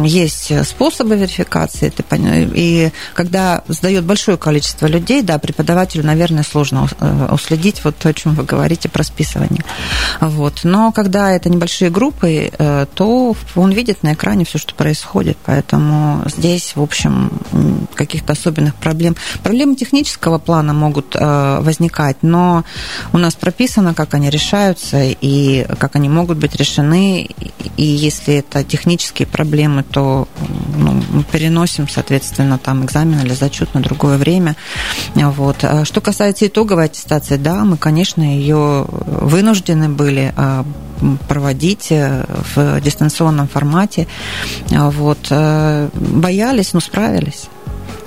есть 0.03 0.51
способы 0.65 1.15
верификации, 1.15 1.89
ты 1.89 2.03
и 2.55 2.91
когда 3.13 3.63
сдает 3.67 4.05
большое 4.05 4.37
количество 4.37 4.87
людей, 4.87 5.21
да, 5.21 5.37
преподавателю, 5.37 6.03
наверное, 6.03 6.43
сложно 6.43 6.87
э, 6.99 7.27
уследить 7.31 7.83
вот 7.83 7.95
то, 7.97 8.09
о 8.09 8.13
чем 8.13 8.33
вы 8.33 8.43
говорите 8.43 8.89
про 8.89 9.03
списывание. 9.03 9.63
Вот. 10.21 10.61
Но 10.63 10.91
когда 10.91 11.31
это 11.31 11.49
небольшие 11.49 11.91
группы, 11.91 12.51
э, 12.57 12.85
то 12.93 13.35
он 13.55 13.71
видит 13.71 14.01
на 14.03 14.13
экране 14.13 14.45
все, 14.45 14.57
что 14.57 14.73
происходит, 14.73 15.37
поэтому 15.45 16.23
здесь, 16.27 16.75
в 16.75 16.81
общем, 16.81 17.31
каких-то 17.93 18.33
особенных 18.33 18.75
проблем. 18.75 19.15
Проблемы 19.43 19.75
технического 19.75 20.37
плана 20.37 20.73
могут 20.73 21.15
возникать, 21.15 22.17
но 22.21 22.63
у 23.13 23.17
нас 23.17 23.35
прописано, 23.35 23.93
как 23.93 24.13
они 24.13 24.29
решаются 24.29 24.99
и 25.01 25.65
как 25.79 25.95
они 25.95 26.09
могут 26.15 26.37
быть 26.37 26.55
решены, 26.55 27.27
и 27.77 27.83
если 27.83 28.35
это 28.35 28.63
технические 28.63 29.27
проблемы, 29.27 29.83
то 29.83 30.27
ну, 30.77 31.03
мы 31.11 31.23
переносим, 31.23 31.87
соответственно, 31.89 32.57
там 32.57 32.85
экзамен 32.85 33.19
или 33.19 33.33
зачет 33.33 33.73
на 33.73 33.81
другое 33.81 34.17
время. 34.17 34.55
Вот. 35.13 35.57
А 35.63 35.85
что 35.85 36.01
касается 36.01 36.47
итоговой 36.47 36.85
аттестации, 36.85 37.37
да, 37.37 37.65
мы, 37.65 37.77
конечно, 37.77 38.21
ее 38.21 38.85
вынуждены 38.89 39.89
были 39.89 40.33
а, 40.35 40.65
проводить 41.27 41.87
э, 41.91 42.25
в 42.55 42.81
дистанционном 42.81 43.47
формате. 43.47 44.07
Вот. 44.69 45.27
Э, 45.29 45.89
боялись, 45.93 46.73
но 46.73 46.79
справились. 46.79 47.49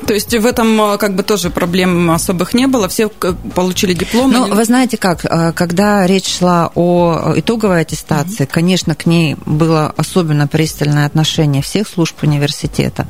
То 0.09 0.15
есть 0.15 0.35
в 0.35 0.47
этом 0.47 0.81
э, 0.81 0.97
как 0.97 1.15
бы 1.15 1.23
тоже 1.23 1.51
проблем 1.51 2.11
особых 2.11 2.55
не 2.55 2.67
было, 2.67 2.89
все 2.89 3.11
получили 3.11 3.93
диплом. 3.93 4.33
Ну, 4.33 4.47
вы 4.55 4.65
знаете 4.65 4.97
как, 4.97 5.27
э, 5.27 5.53
когда 5.53 6.07
речь 6.07 6.39
шла 6.39 6.73
о 6.75 7.35
итоговой 7.37 7.83
аттестации, 7.83 8.45
mm-hmm. 8.45 8.51
конечно, 8.51 8.95
к 8.95 9.05
ней 9.05 9.37
было 9.45 9.93
особенно 9.99 10.49
пристальное 10.49 11.05
отношение 11.05 11.61
всех 11.61 11.87
служб 11.87 12.23
университета. 12.23 13.07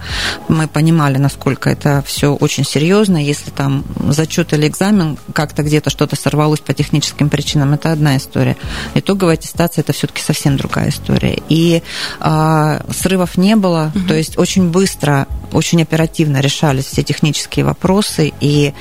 Мы 0.48 0.66
понимали, 0.66 1.18
насколько 1.18 1.70
это 1.70 2.02
все 2.04 2.34
очень 2.34 2.64
серьезно. 2.64 3.16
Если 3.24 3.52
там 3.52 3.84
зачет 4.08 4.52
или 4.52 4.66
экзамен 4.66 5.18
как-то 5.32 5.62
где-то 5.62 5.90
что-то 5.90 6.16
сорвалось 6.16 6.60
по 6.60 6.74
техническим 6.74 7.30
причинам, 7.30 7.74
это 7.74 7.92
одна 7.92 8.16
история. 8.16 8.56
Итоговая 8.94 9.34
аттестация 9.34 9.82
это 9.82 9.92
все-таки 9.92 10.20
совсем 10.20 10.56
другая 10.56 10.88
история. 10.88 11.40
И 11.48 11.84
а, 12.18 12.82
срывов 12.90 13.36
не 13.36 13.54
было, 13.54 13.92
mm-hmm. 13.94 14.08
то 14.08 14.14
есть 14.14 14.36
очень 14.36 14.70
быстро, 14.70 15.28
очень 15.52 15.82
оперативно 15.82 16.40
решались 16.40 16.86
все 16.86 17.02
технические 17.02 17.64
вопросы 17.64 18.32
и 18.40 18.72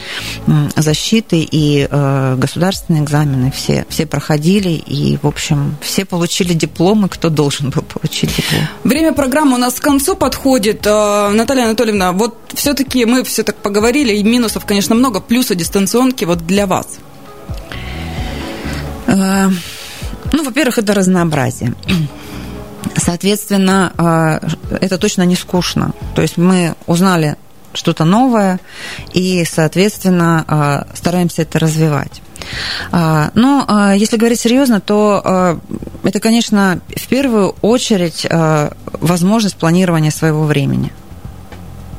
защиты, 0.75 1.39
и 1.39 1.87
э, 1.89 2.35
государственные 2.37 3.03
экзамены 3.03 3.51
все, 3.51 3.85
все 3.89 4.05
проходили, 4.05 4.69
и, 4.69 5.17
в 5.21 5.27
общем, 5.27 5.75
все 5.81 6.05
получили 6.05 6.53
дипломы, 6.53 7.09
кто 7.09 7.29
должен 7.29 7.69
был 7.69 7.81
получить 7.81 8.35
диплом. 8.35 8.67
Время 8.83 9.13
программы 9.13 9.55
у 9.55 9.59
нас 9.59 9.75
к 9.75 9.83
концу 9.83 10.15
подходит. 10.15 10.85
Э, 10.85 11.29
Наталья 11.29 11.65
Анатольевна, 11.65 12.11
вот 12.11 12.37
все-таки 12.53 13.05
мы 13.05 13.23
все 13.23 13.43
так 13.43 13.57
поговорили, 13.57 14.13
и 14.13 14.23
минусов, 14.23 14.65
конечно, 14.65 14.95
много, 14.95 15.19
плюсы 15.19 15.55
дистанционки 15.55 16.25
вот 16.25 16.45
для 16.45 16.67
вас. 16.67 16.99
Э, 19.07 19.49
ну, 20.33 20.43
во-первых, 20.43 20.77
это 20.77 20.93
разнообразие. 20.93 21.73
Соответственно, 22.97 24.41
это 24.69 24.97
точно 24.97 25.23
не 25.23 25.35
скучно. 25.35 25.93
То 26.15 26.21
есть 26.21 26.37
мы 26.37 26.75
узнали 26.87 27.37
что-то 27.77 28.05
новое, 28.05 28.59
и, 29.13 29.45
соответственно, 29.45 30.43
а, 30.47 30.87
стараемся 30.93 31.43
это 31.43 31.59
развивать. 31.59 32.21
А, 32.91 33.31
но 33.33 33.65
а, 33.67 33.93
если 33.95 34.17
говорить 34.17 34.39
серьезно, 34.39 34.81
то 34.81 35.59
это, 36.03 36.19
конечно, 36.19 36.79
в 36.95 37.07
первую 37.07 37.55
очередь 37.61 38.25
возможность 38.83 39.57
планирования 39.57 40.11
своего 40.11 40.43
времени 40.43 40.91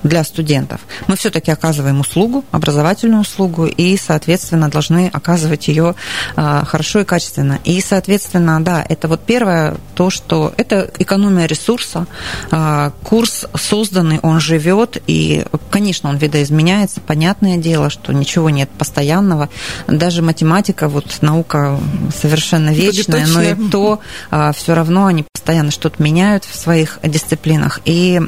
для 0.03 0.25
студентов. 0.25 0.81
Мы 1.07 1.17
все-таки 1.17 1.51
оказываем 1.51 2.01
услугу, 2.01 2.45
образовательную 2.51 3.23
услугу, 3.23 3.67
и, 3.67 3.97
соответственно, 3.97 4.69
должны 4.69 5.11
оказывать 5.13 5.69
ее 5.69 5.95
хорошо 6.37 7.01
и 7.01 7.05
качественно. 7.05 7.59
И, 7.65 7.81
соответственно, 7.81 8.63
да, 8.63 8.85
это 8.89 9.09
вот 9.09 9.21
первое, 9.21 9.77
то, 9.95 10.11
что 10.11 10.53
это 10.57 10.91
экономия 10.99 11.47
ресурса, 11.47 12.07
а, 12.51 12.93
курс 13.03 13.47
созданный, 13.55 14.21
он 14.21 14.41
живет, 14.41 15.03
и, 15.07 15.45
конечно, 15.71 16.11
он 16.11 16.17
видоизменяется, 16.17 17.01
понятное 17.01 17.57
дело, 17.57 17.91
что 17.91 18.13
ничего 18.13 18.51
нет 18.51 18.69
постоянного, 18.71 19.49
даже 19.87 20.23
математика, 20.23 20.89
вот 20.89 21.19
наука 21.21 21.79
совершенно 22.17 22.71
вечная, 22.71 23.27
но 23.27 23.43
и 23.43 23.55
то 23.71 24.01
а, 24.31 24.53
все 24.53 24.75
равно 24.75 25.07
они 25.07 25.25
постоянно 25.33 25.71
что-то 25.71 26.03
меняют 26.03 26.45
в 26.45 26.55
своих 26.55 26.99
дисциплинах, 27.03 27.81
и, 27.85 28.21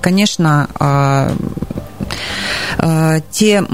конечно, 0.00 0.68
а, 0.78 0.99
те, 3.30 3.64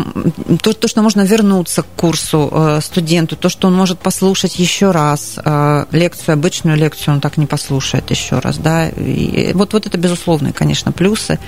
то, 0.62 0.72
то, 0.72 0.88
что 0.88 1.02
можно 1.02 1.20
вернуться 1.22 1.82
к 1.82 1.86
курсу 1.96 2.48
э, 2.50 2.80
студенту, 2.82 3.36
то, 3.36 3.48
что 3.48 3.68
он 3.68 3.74
может 3.74 3.98
послушать 3.98 4.58
еще 4.58 4.90
раз 4.90 5.38
э, 5.44 5.84
лекцию, 5.92 6.32
обычную 6.34 6.76
лекцию 6.76 7.14
он 7.14 7.20
так 7.20 7.36
не 7.36 7.46
послушает 7.46 8.10
еще 8.10 8.40
раз, 8.40 8.58
да, 8.58 8.88
и 8.88 9.52
вот, 9.54 9.72
вот 9.74 9.86
это 9.86 9.96
безусловные, 9.96 10.52
конечно, 10.52 10.92
плюсы, 10.92 11.38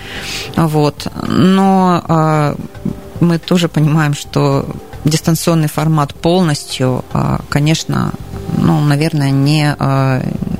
вот, 0.57 1.09
но 1.27 2.55
мы 3.21 3.39
тоже 3.39 3.69
понимаем, 3.69 4.15
что 4.15 4.67
дистанционный 5.05 5.69
формат 5.69 6.15
полностью, 6.15 7.05
конечно, 7.49 8.13
ну, 8.59 8.81
наверное, 8.81 9.31
не, 9.31 9.77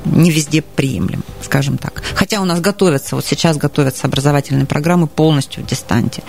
не 0.05 0.31
везде 0.31 0.61
приемлем, 0.61 1.23
скажем 1.43 1.77
так. 1.77 2.03
Хотя 2.15 2.41
у 2.41 2.45
нас 2.45 2.61
готовятся, 2.61 3.15
вот 3.15 3.25
сейчас 3.25 3.57
готовятся 3.57 4.07
образовательные 4.07 4.65
программы 4.65 5.07
полностью 5.07 5.63
в 5.63 5.67
дистанте. 5.67 6.23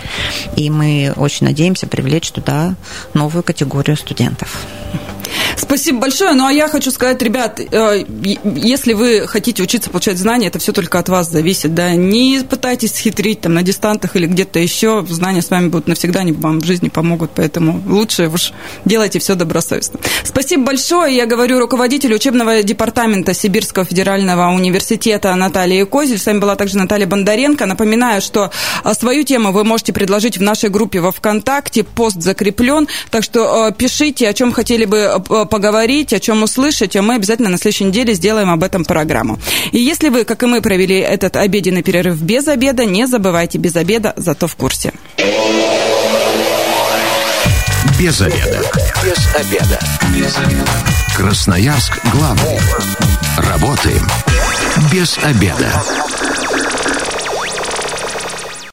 И 0.55 0.69
мы 0.69 1.13
очень 1.15 1.47
надеемся 1.47 1.87
привлечь 1.87 2.31
туда 2.31 2.75
новую 3.13 3.43
категорию 3.43 3.97
студентов. 3.97 4.65
Спасибо 5.71 5.99
большое. 5.99 6.33
Ну, 6.33 6.47
а 6.47 6.51
я 6.51 6.67
хочу 6.67 6.91
сказать, 6.91 7.21
ребят, 7.21 7.61
э, 7.61 8.03
если 8.43 8.91
вы 8.91 9.25
хотите 9.25 9.63
учиться 9.63 9.89
получать 9.89 10.17
знания, 10.17 10.47
это 10.47 10.59
все 10.59 10.73
только 10.73 10.99
от 10.99 11.07
вас 11.07 11.31
зависит, 11.31 11.73
да. 11.73 11.91
Не 11.91 12.41
пытайтесь 12.43 12.93
схитрить 12.93 13.39
там 13.39 13.53
на 13.53 13.63
дистантах 13.63 14.17
или 14.17 14.25
где-то 14.25 14.59
еще. 14.59 15.05
Знания 15.07 15.41
с 15.41 15.49
вами 15.49 15.69
будут 15.69 15.87
навсегда, 15.87 16.19
они 16.19 16.33
вам 16.33 16.59
в 16.59 16.65
жизни 16.65 16.89
помогут, 16.89 17.31
поэтому 17.33 17.81
лучше 17.87 18.27
уж 18.27 18.51
делайте 18.83 19.19
все 19.19 19.35
добросовестно. 19.35 20.01
Спасибо 20.25 20.65
большое. 20.65 21.15
Я 21.15 21.25
говорю 21.25 21.57
руководителю 21.57 22.17
учебного 22.17 22.63
департамента 22.63 23.33
Сибирского 23.33 23.85
федерального 23.85 24.53
университета 24.53 25.33
Наталья 25.35 25.85
Козель. 25.85 26.19
С 26.19 26.25
вами 26.25 26.39
была 26.39 26.57
также 26.57 26.75
Наталья 26.75 27.07
Бондаренко. 27.07 27.65
Напоминаю, 27.65 28.21
что 28.21 28.51
а, 28.83 28.93
свою 28.93 29.23
тему 29.23 29.53
вы 29.53 29.63
можете 29.63 29.93
предложить 29.93 30.37
в 30.37 30.41
нашей 30.41 30.69
группе 30.69 30.99
во 30.99 31.13
ВКонтакте. 31.13 31.85
Пост 31.85 32.21
закреплен. 32.21 32.89
Так 33.09 33.23
что 33.23 33.69
э, 33.69 33.73
пишите, 33.73 34.27
о 34.27 34.33
чем 34.33 34.51
хотели 34.51 34.83
бы 34.83 34.97
э, 34.97 35.45
поговорить, 35.61 36.11
о 36.11 36.19
чем 36.19 36.41
услышать, 36.41 36.95
а 36.95 37.03
мы 37.03 37.15
обязательно 37.15 37.49
на 37.49 37.57
следующей 37.59 37.83
неделе 37.83 38.15
сделаем 38.15 38.49
об 38.49 38.63
этом 38.63 38.83
программу. 38.83 39.37
И 39.71 39.77
если 39.77 40.09
вы, 40.09 40.23
как 40.23 40.41
и 40.41 40.47
мы, 40.47 40.59
провели 40.59 40.97
этот 40.97 41.35
обеденный 41.35 41.83
перерыв 41.83 42.19
без 42.19 42.47
обеда, 42.47 42.83
не 42.83 43.05
забывайте 43.05 43.59
без 43.59 43.75
обеда, 43.75 44.13
зато 44.17 44.47
в 44.47 44.55
курсе. 44.55 44.91
Без 47.99 48.19
обеда. 48.21 48.59
Без 49.03 49.35
обеда. 49.35 49.79
Без 50.15 50.35
обеда. 50.35 50.71
Красноярск 51.15 51.93
главный. 52.11 52.57
Работаем 53.37 54.07
без 54.91 55.19
обеда. 55.19 55.71